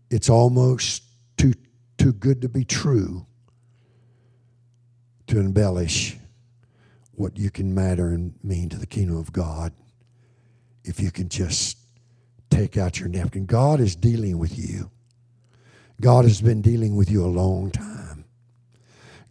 It's 0.09 0.29
almost 0.29 1.03
too, 1.37 1.53
too 1.97 2.13
good 2.13 2.41
to 2.41 2.49
be 2.49 2.63
true 2.63 3.25
to 5.27 5.39
embellish 5.39 6.17
what 7.13 7.37
you 7.37 7.49
can 7.49 7.73
matter 7.73 8.09
and 8.09 8.33
mean 8.43 8.69
to 8.69 8.77
the 8.77 8.85
kingdom 8.85 9.17
of 9.17 9.33
God 9.33 9.73
if 10.83 10.99
you 10.99 11.11
can 11.11 11.29
just 11.29 11.77
take 12.49 12.77
out 12.77 12.99
your 12.99 13.09
napkin. 13.09 13.45
God 13.45 13.79
is 13.79 13.95
dealing 13.95 14.37
with 14.37 14.57
you. 14.57 14.91
God 16.01 16.25
has 16.25 16.41
been 16.41 16.61
dealing 16.61 16.95
with 16.95 17.09
you 17.09 17.25
a 17.25 17.27
long 17.27 17.71
time. 17.71 18.25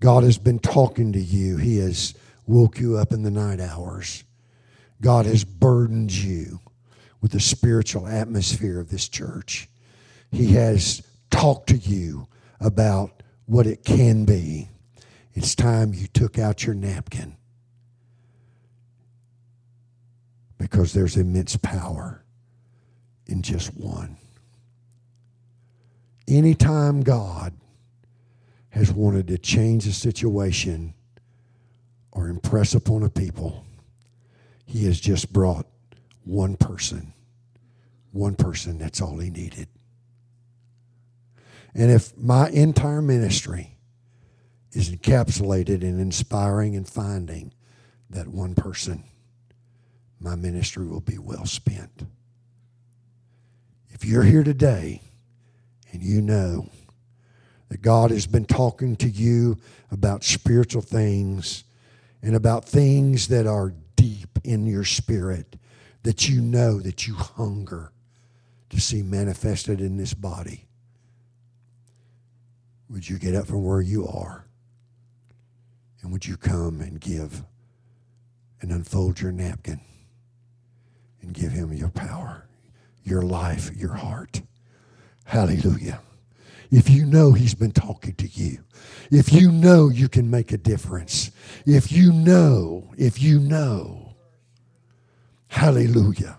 God 0.01 0.25
has 0.25 0.39
been 0.39 0.59
talking 0.59 1.13
to 1.13 1.21
you. 1.21 1.57
He 1.57 1.79
has 1.79 2.15
woke 2.47 2.81
you 2.81 2.97
up 2.97 3.13
in 3.13 3.23
the 3.23 3.31
night 3.31 3.61
hours. 3.61 4.25
God 5.03 5.27
has 5.27 5.45
burdened 5.45 6.13
you 6.13 6.61
with 7.21 7.33
the 7.33 7.41
spiritual 7.41 8.07
atmosphere 8.07 8.79
of 8.79 8.89
this 8.89 9.09
church. 9.09 9.69
He 10.31 10.53
has 10.53 11.03
talked 11.29 11.69
to 11.71 11.77
you 11.77 12.29
about 12.61 13.23
what 13.47 13.67
it 13.67 13.85
can 13.85 14.25
be. 14.25 14.69
It's 15.35 15.57
time 15.57 15.93
you 15.93 16.07
took 16.07 16.39
out 16.39 16.65
your 16.65 16.77
napkin 16.77 17.37
because 20.57 20.93
there's 20.93 21.17
immense 21.17 21.57
power 21.57 22.25
in 23.27 23.43
just 23.43 23.75
one. 23.77 24.17
Anytime 26.29 27.03
God 27.03 27.55
has 28.71 28.93
wanted 28.93 29.27
to 29.29 29.39
change 29.39 29.85
a 29.89 29.93
situation 29.93 30.95
or 32.13 32.29
impress 32.29 32.75
upon 32.75 33.03
a 33.03 33.11
people, 33.11 33.67
he 34.65 34.85
has 34.85 35.01
just 35.01 35.33
brought 35.33 35.67
one 36.25 36.57
person. 36.57 37.13
One 38.13 38.35
person, 38.35 38.79
that's 38.79 39.01
all 39.01 39.19
he 39.19 39.31
needed. 39.31 39.69
And 41.75 41.91
if 41.91 42.17
my 42.17 42.51
entire 42.51 43.01
ministry 43.01 43.77
is 44.73 44.91
encapsulated 44.91 45.83
in 45.83 45.99
inspiring 45.99 46.77
and 46.77 46.89
finding 46.89 47.53
that 48.11 48.29
one 48.29 48.55
person, 48.55 49.05
my 50.21 50.35
ministry 50.35 50.87
will 50.87 51.01
be 51.01 51.19
well 51.19 51.47
spent. 51.47 52.07
If 53.91 54.05
you're 54.05 54.23
here 54.23 54.45
today 54.45 55.01
and 55.93 56.03
you 56.03 56.21
know 56.21 56.69
that 57.69 57.83
God 57.83 58.11
has 58.11 58.27
been 58.27 58.45
talking 58.45 58.97
to 58.97 59.09
you 59.09 59.59
about 59.91 60.25
spiritual 60.25 60.83
things 60.83 61.65
and 62.23 62.37
about 62.37 62.67
things 62.67 63.29
that 63.29 63.47
are 63.47 63.73
deep 64.03 64.41
in 64.43 64.67
your 64.67 64.85
spirit 64.85 65.55
that 66.03 66.29
you 66.29 66.41
know 66.41 66.81
that 66.81 67.07
you 67.07 67.15
hunger 67.15 67.93
to 68.69 68.81
see 68.81 69.01
manifested 69.01 69.81
in 69.81 69.97
this 69.97 70.13
body, 70.13 70.67
would 72.91 73.09
you 73.09 73.17
get 73.17 73.37
up 73.37 73.47
from 73.47 73.65
where 73.65 73.81
you 73.81 74.07
are 74.09 74.45
And 76.03 76.13
would 76.13 76.27
you 76.27 76.37
come 76.37 76.81
and 76.81 77.01
give 77.01 77.45
and 78.61 78.73
unfold 78.73 79.21
your 79.21 79.33
napkin 79.33 79.81
and 81.21 81.33
give 81.33 81.53
him 81.53 81.73
your 81.73 81.91
power, 81.91 82.47
your 83.05 83.23
life, 83.23 83.71
your 83.77 83.95
heart? 83.95 84.43
Hallelujah. 85.25 86.01
If 86.73 86.89
you 86.89 87.05
know 87.05 87.33
he's 87.33 87.55
been 87.55 87.73
talking 87.73 88.15
to 88.15 88.27
you, 88.27 88.65
if 89.11 89.31
you 89.31 89.53
know 89.53 89.91
you 89.91 90.09
can 90.09 90.31
make 90.31 90.53
a 90.53 90.57
difference, 90.57 91.31
if 91.67 91.93
you 91.93 92.11
know, 92.13 92.91
if 92.97 93.21
you 93.21 93.39
know, 93.39 94.15
hallelujah. 95.49 96.39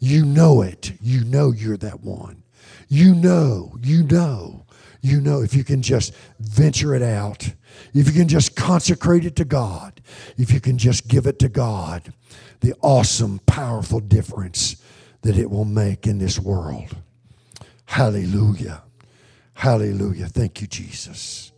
You 0.00 0.24
know 0.24 0.62
it. 0.62 0.92
You 1.02 1.22
know 1.24 1.52
you're 1.52 1.76
that 1.76 2.00
one. 2.00 2.44
You 2.88 3.14
know, 3.14 3.76
you 3.82 4.04
know, 4.04 4.64
you 5.02 5.20
know 5.20 5.42
if 5.42 5.54
you 5.54 5.64
can 5.64 5.82
just 5.82 6.14
venture 6.40 6.94
it 6.94 7.02
out, 7.02 7.52
if 7.92 8.06
you 8.06 8.12
can 8.12 8.28
just 8.28 8.56
consecrate 8.56 9.26
it 9.26 9.36
to 9.36 9.44
God, 9.44 10.00
if 10.38 10.50
you 10.50 10.60
can 10.60 10.78
just 10.78 11.08
give 11.08 11.26
it 11.26 11.38
to 11.40 11.50
God, 11.50 12.14
the 12.60 12.74
awesome, 12.80 13.40
powerful 13.40 14.00
difference 14.00 14.82
that 15.20 15.36
it 15.36 15.50
will 15.50 15.66
make 15.66 16.06
in 16.06 16.18
this 16.18 16.38
world. 16.38 16.96
Hallelujah. 17.84 18.82
Hallelujah. 19.56 20.26
Thank 20.26 20.60
you, 20.60 20.66
Jesus. 20.66 21.50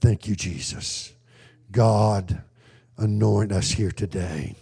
Thank 0.00 0.26
you, 0.26 0.34
Jesus. 0.34 1.12
God, 1.70 2.42
anoint 2.96 3.52
us 3.52 3.70
here 3.70 3.90
today. 3.90 4.54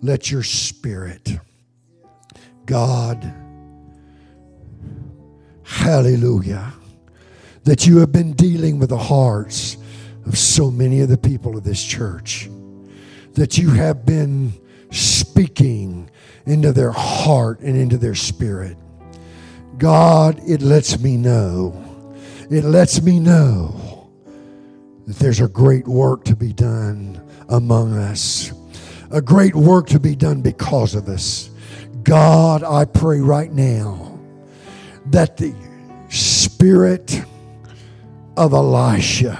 Let 0.00 0.30
your 0.30 0.42
spirit, 0.42 1.38
God, 2.64 3.22
hallelujah, 5.62 6.72
that 7.64 7.86
you 7.86 7.98
have 7.98 8.12
been 8.12 8.32
dealing 8.32 8.78
with 8.78 8.88
the 8.88 8.96
hearts 8.96 9.76
of 10.24 10.38
so 10.38 10.70
many 10.70 11.00
of 11.00 11.10
the 11.10 11.18
people 11.18 11.56
of 11.56 11.64
this 11.64 11.84
church, 11.84 12.48
that 13.34 13.58
you 13.58 13.68
have 13.70 14.06
been 14.06 14.54
speaking 14.90 16.08
into 16.46 16.72
their 16.72 16.92
heart 16.92 17.60
and 17.60 17.76
into 17.76 17.98
their 17.98 18.14
spirit. 18.14 18.78
God, 19.76 20.40
it 20.46 20.62
lets 20.62 20.98
me 20.98 21.18
know, 21.18 21.82
it 22.50 22.64
lets 22.64 23.02
me 23.02 23.18
know 23.18 24.08
that 25.06 25.16
there's 25.16 25.40
a 25.40 25.48
great 25.48 25.86
work 25.86 26.24
to 26.24 26.36
be 26.36 26.52
done 26.52 27.20
among 27.48 27.94
us, 27.94 28.52
a 29.10 29.20
great 29.20 29.54
work 29.54 29.86
to 29.88 30.00
be 30.00 30.14
done 30.14 30.42
because 30.42 30.94
of 30.94 31.08
us. 31.08 31.50
God, 32.02 32.62
I 32.62 32.84
pray 32.84 33.20
right 33.20 33.52
now 33.52 34.18
that 35.06 35.36
the 35.36 35.54
spirit 36.08 37.22
of 38.36 38.52
Elisha 38.52 39.38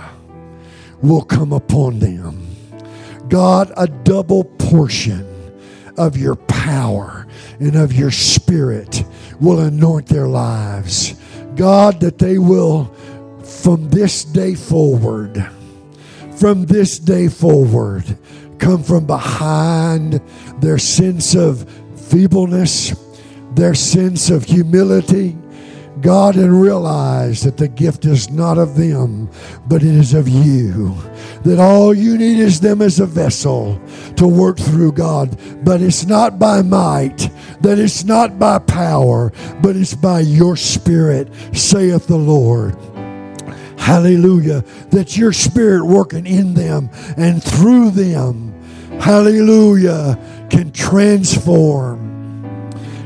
will 1.02 1.22
come 1.22 1.52
upon 1.52 1.98
them. 1.98 2.46
God, 3.28 3.72
a 3.76 3.86
double 3.86 4.44
portion 4.44 5.26
of 5.96 6.16
your 6.16 6.36
power 6.36 7.26
and 7.60 7.76
of 7.76 7.92
your 7.92 8.10
spirit 8.10 9.04
will 9.40 9.60
anoint 9.60 10.06
their 10.06 10.26
lives. 10.28 11.14
God, 11.54 12.00
that 12.00 12.18
they 12.18 12.38
will, 12.38 12.94
from 13.62 13.88
this 13.90 14.24
day 14.24 14.54
forward, 14.54 15.48
from 16.36 16.66
this 16.66 16.98
day 16.98 17.28
forward, 17.28 18.04
come 18.58 18.82
from 18.82 19.06
behind 19.06 20.20
their 20.60 20.78
sense 20.78 21.34
of 21.34 21.68
feebleness, 21.96 22.94
their 23.54 23.74
sense 23.74 24.30
of 24.30 24.44
humility, 24.44 25.36
God, 26.00 26.36
and 26.36 26.60
realize 26.60 27.42
that 27.42 27.56
the 27.56 27.68
gift 27.68 28.04
is 28.04 28.30
not 28.30 28.58
of 28.58 28.76
them, 28.76 29.30
but 29.66 29.82
it 29.82 29.94
is 29.94 30.12
of 30.12 30.28
you. 30.28 30.94
That 31.42 31.58
all 31.58 31.94
you 31.94 32.18
need 32.18 32.38
is 32.38 32.60
them 32.60 32.82
as 32.82 33.00
a 33.00 33.06
vessel 33.06 33.80
to 34.16 34.28
work 34.28 34.58
through 34.58 34.92
God. 34.92 35.38
But 35.64 35.80
it's 35.80 36.04
not 36.04 36.38
by 36.38 36.60
might, 36.62 37.30
that 37.62 37.78
it's 37.78 38.04
not 38.04 38.38
by 38.38 38.58
power, 38.58 39.32
but 39.62 39.74
it's 39.74 39.94
by 39.94 40.20
your 40.20 40.56
spirit, 40.56 41.32
saith 41.52 42.06
the 42.06 42.18
Lord. 42.18 42.76
Hallelujah. 43.78 44.62
That 44.90 45.16
your 45.16 45.32
spirit 45.32 45.84
working 45.84 46.26
in 46.26 46.54
them 46.54 46.90
and 47.16 47.42
through 47.42 47.90
them, 47.90 48.52
hallelujah, 49.00 50.18
can 50.50 50.72
transform, 50.72 52.00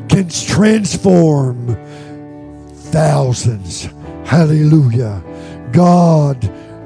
can 0.08 0.28
transform 0.28 1.76
thousands. 2.90 3.88
Hallelujah. 4.24 5.22
God, 5.72 6.42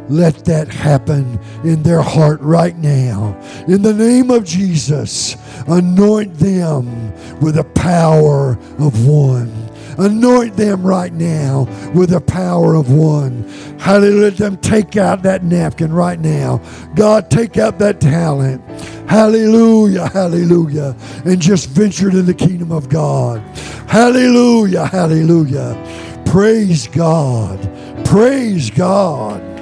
let 0.09 0.45
that 0.45 0.69
happen 0.69 1.39
in 1.65 1.83
their 1.83 2.03
heart 2.03 2.41
right 2.41 2.77
now. 2.77 3.39
In 3.69 3.83
the 3.83 3.95
name 3.95 4.31
of 4.31 4.45
Jesus, 4.45 5.37
anoint 5.67 6.35
them 6.35 7.13
with 7.41 7.55
the 7.57 7.65
power 7.65 8.59
of 8.79 9.07
one. 9.07 9.65
Anoint 9.99 10.57
them 10.57 10.83
right 10.83 11.13
now 11.13 11.69
with 11.95 12.11
the 12.11 12.21
power 12.21 12.75
of 12.75 12.91
one. 12.91 13.49
Hallelujah. 13.79 14.23
Let 14.23 14.37
them 14.37 14.57
take 14.57 14.97
out 14.97 15.23
that 15.23 15.45
napkin 15.45 15.93
right 15.93 16.19
now. 16.19 16.61
God, 16.95 17.31
take 17.31 17.59
out 17.59 17.79
that 17.79 18.01
talent. 18.01 18.63
Hallelujah. 19.09 20.09
Hallelujah. 20.09 20.97
And 21.25 21.41
just 21.41 21.69
venture 21.69 22.11
in 22.11 22.27
the 22.27 22.35
kingdom 22.35 22.73
of 22.73 22.89
God. 22.89 23.41
Hallelujah. 23.89 24.87
Hallelujah. 24.87 26.23
Praise 26.27 26.89
God. 26.89 27.61
Praise 28.05 28.71
God. 28.71 29.54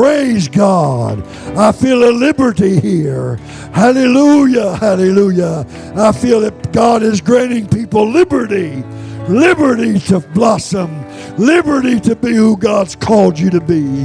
Praise 0.00 0.48
God. 0.48 1.22
I 1.58 1.72
feel 1.72 2.08
a 2.08 2.10
liberty 2.10 2.80
here. 2.80 3.36
Hallelujah. 3.74 4.76
Hallelujah. 4.76 5.66
I 5.94 6.10
feel 6.12 6.40
that 6.40 6.72
God 6.72 7.02
is 7.02 7.20
granting 7.20 7.68
people 7.68 8.10
liberty 8.10 8.82
liberty 9.28 9.98
to 9.98 10.20
blossom, 10.20 11.04
liberty 11.36 12.00
to 12.00 12.16
be 12.16 12.34
who 12.34 12.56
God's 12.56 12.96
called 12.96 13.38
you 13.38 13.50
to 13.50 13.60
be. 13.60 14.04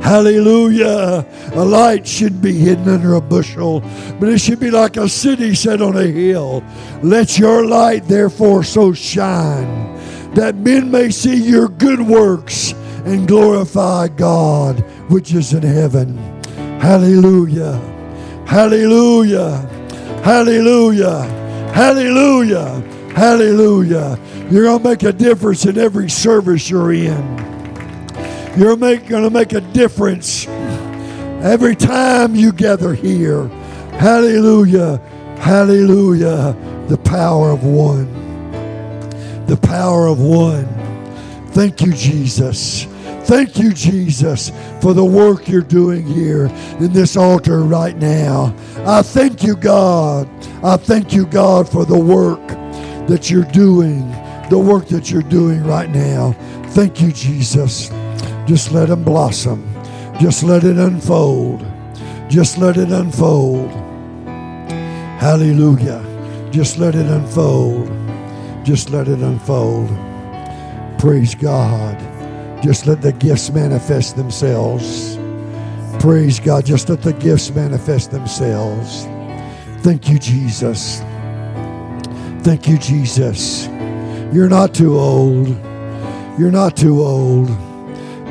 Hallelujah. 0.00 1.26
A 1.52 1.62
light 1.62 2.08
should 2.08 2.40
be 2.40 2.54
hidden 2.54 2.88
under 2.88 3.12
a 3.12 3.20
bushel, 3.20 3.80
but 4.18 4.30
it 4.30 4.38
should 4.38 4.58
be 4.58 4.70
like 4.70 4.96
a 4.96 5.06
city 5.06 5.54
set 5.54 5.82
on 5.82 5.98
a 5.98 6.06
hill. 6.06 6.64
Let 7.02 7.38
your 7.38 7.66
light 7.66 8.08
therefore 8.08 8.64
so 8.64 8.94
shine 8.94 9.94
that 10.32 10.54
men 10.54 10.90
may 10.90 11.10
see 11.10 11.36
your 11.36 11.68
good 11.68 12.00
works 12.00 12.72
and 13.08 13.26
glorify 13.26 14.08
God 14.08 14.80
which 15.10 15.32
is 15.32 15.54
in 15.54 15.62
heaven. 15.62 16.16
Hallelujah. 16.80 17.72
Hallelujah. 18.46 19.56
Hallelujah. 20.22 21.22
Hallelujah. 21.74 22.80
Hallelujah. 23.14 24.18
You're 24.50 24.64
going 24.64 24.82
to 24.82 24.88
make 24.88 25.02
a 25.02 25.12
difference 25.12 25.66
in 25.66 25.78
every 25.78 26.08
service 26.08 26.70
you're 26.70 26.92
in. 26.92 27.38
You're 28.56 28.76
going 28.76 29.06
to 29.06 29.30
make 29.30 29.52
a 29.52 29.60
difference 29.60 30.46
every 30.46 31.76
time 31.76 32.34
you 32.34 32.52
gather 32.52 32.94
here. 32.94 33.48
Hallelujah. 33.98 34.98
Hallelujah. 35.38 36.56
The 36.88 36.98
power 36.98 37.50
of 37.50 37.64
one. 37.64 38.06
The 39.46 39.56
power 39.56 40.06
of 40.06 40.20
one. 40.20 40.66
Thank 41.52 41.80
you, 41.80 41.92
Jesus. 41.92 42.86
Thank 43.28 43.58
you, 43.58 43.74
Jesus, 43.74 44.50
for 44.80 44.94
the 44.94 45.04
work 45.04 45.48
you're 45.48 45.60
doing 45.60 46.06
here 46.06 46.46
in 46.80 46.94
this 46.94 47.14
altar 47.14 47.60
right 47.60 47.94
now. 47.94 48.54
I 48.86 49.02
thank 49.02 49.42
you, 49.42 49.54
God. 49.54 50.26
I 50.64 50.78
thank 50.78 51.12
you, 51.12 51.26
God, 51.26 51.68
for 51.68 51.84
the 51.84 51.98
work 51.98 52.40
that 53.06 53.28
you're 53.30 53.44
doing, 53.44 54.10
the 54.48 54.58
work 54.58 54.88
that 54.88 55.10
you're 55.10 55.20
doing 55.20 55.62
right 55.62 55.90
now. 55.90 56.32
Thank 56.68 57.02
you, 57.02 57.12
Jesus. 57.12 57.90
Just 58.46 58.72
let 58.72 58.88
them 58.88 59.04
blossom. 59.04 59.70
Just 60.18 60.42
let 60.42 60.64
it 60.64 60.78
unfold. 60.78 61.66
Just 62.30 62.56
let 62.56 62.78
it 62.78 62.90
unfold. 62.90 63.70
Hallelujah. 65.20 66.02
Just 66.50 66.78
let 66.78 66.94
it 66.94 67.04
unfold. 67.04 67.88
Just 68.64 68.88
let 68.88 69.06
it 69.06 69.18
unfold. 69.18 69.90
Praise 70.98 71.34
God. 71.34 72.07
Just 72.62 72.86
let 72.86 73.02
the 73.02 73.12
gifts 73.12 73.50
manifest 73.50 74.16
themselves. 74.16 75.16
Praise 76.00 76.40
God. 76.40 76.66
Just 76.66 76.88
let 76.88 77.02
the 77.02 77.12
gifts 77.12 77.50
manifest 77.50 78.10
themselves. 78.10 79.04
Thank 79.82 80.08
you, 80.08 80.18
Jesus. 80.18 81.00
Thank 82.42 82.68
you, 82.68 82.78
Jesus. 82.78 83.66
You're 84.32 84.48
not 84.48 84.74
too 84.74 84.98
old. 84.98 85.48
You're 86.38 86.52
not 86.52 86.76
too 86.76 87.00
old. 87.00 87.48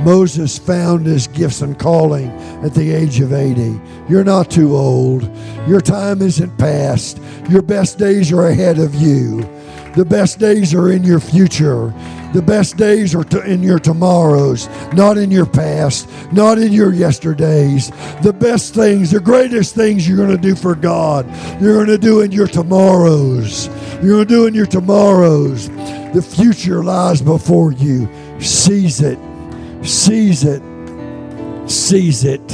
Moses 0.04 0.58
found 0.58 1.06
his 1.06 1.28
gifts 1.28 1.62
and 1.62 1.78
calling 1.78 2.30
at 2.64 2.74
the 2.74 2.92
age 2.92 3.20
of 3.20 3.34
80. 3.34 3.80
You're 4.08 4.24
not 4.24 4.52
too 4.52 4.76
old. 4.76 5.24
Your 5.68 5.82
time 5.82 6.22
isn't 6.22 6.58
past. 6.58 7.20
Your 7.50 7.62
best 7.62 7.98
days 7.98 8.32
are 8.32 8.48
ahead 8.48 8.78
of 8.78 8.94
you. 8.96 9.42
The 9.96 10.06
best 10.06 10.38
days 10.40 10.74
are 10.74 10.92
in 10.92 11.04
your 11.04 11.20
future. 11.20 11.94
The 12.34 12.42
best 12.42 12.78
days 12.78 13.16
are 13.16 13.24
to, 13.26 13.42
in 13.44 13.64
your 13.64 13.80
tomorrows, 13.80 14.68
not 14.94 15.18
in 15.18 15.32
your 15.32 15.46
past, 15.46 16.10
not 16.32 16.58
in 16.58 16.74
your 16.74 16.94
yesterdays. 16.94 17.90
The 18.22 18.34
best 18.34 18.74
things, 18.74 19.12
the 19.12 19.20
greatest 19.20 19.76
things 19.76 20.08
you're 20.08 20.18
going 20.18 20.36
to 20.36 20.38
do 20.38 20.56
for 20.56 20.76
God, 20.76 21.26
you're 21.62 21.74
going 21.74 21.88
to 21.88 21.98
do 21.98 22.22
in 22.22 22.32
your 22.32 22.48
tomorrows. 22.48 23.68
You're 24.04 24.26
going 24.26 24.28
to 24.28 24.34
do 24.34 24.48
in 24.48 24.54
your 24.54 24.66
tomorrows. 24.66 25.70
The 25.70 26.22
future 26.22 26.84
lies 26.84 27.22
before 27.22 27.72
you. 27.72 28.10
Seize 28.40 29.02
it. 29.02 29.18
Seize 29.84 30.44
it. 30.44 30.62
Seize 31.66 32.24
it. 32.24 32.52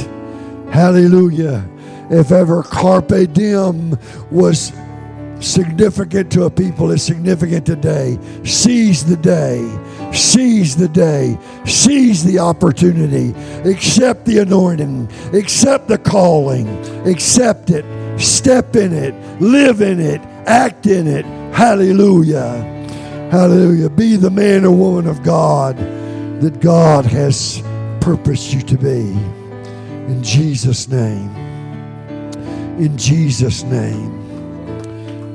Hallelujah. 0.70 1.68
If 2.10 2.32
ever 2.32 2.62
carpe 2.62 3.32
diem 3.32 3.98
was 4.30 4.72
significant 5.44 6.32
to 6.32 6.44
a 6.44 6.50
people 6.50 6.90
is 6.90 7.02
significant 7.02 7.66
today. 7.66 8.18
Seize 8.44 9.04
the 9.04 9.16
day. 9.16 9.62
Seize 10.12 10.76
the 10.76 10.88
day. 10.88 11.38
Seize 11.64 12.24
the 12.24 12.38
opportunity. 12.38 13.34
Accept 13.68 14.24
the 14.24 14.38
anointing. 14.38 15.08
Accept 15.32 15.88
the 15.88 15.98
calling. 15.98 16.68
Accept 17.06 17.70
it. 17.70 17.84
Step 18.20 18.76
in 18.76 18.92
it. 18.92 19.14
Live 19.40 19.80
in 19.80 20.00
it. 20.00 20.20
Act 20.46 20.86
in 20.86 21.06
it. 21.06 21.24
Hallelujah. 21.54 22.72
Hallelujah. 23.30 23.90
Be 23.90 24.16
the 24.16 24.30
man 24.30 24.64
or 24.64 24.70
woman 24.70 25.06
of 25.06 25.22
God 25.22 25.76
that 26.40 26.60
God 26.60 27.04
has 27.06 27.62
purposed 28.00 28.52
you 28.52 28.60
to 28.62 28.76
be. 28.76 29.12
In 30.08 30.22
Jesus' 30.22 30.88
name. 30.88 31.34
In 32.78 32.96
Jesus' 32.96 33.62
name. 33.64 34.23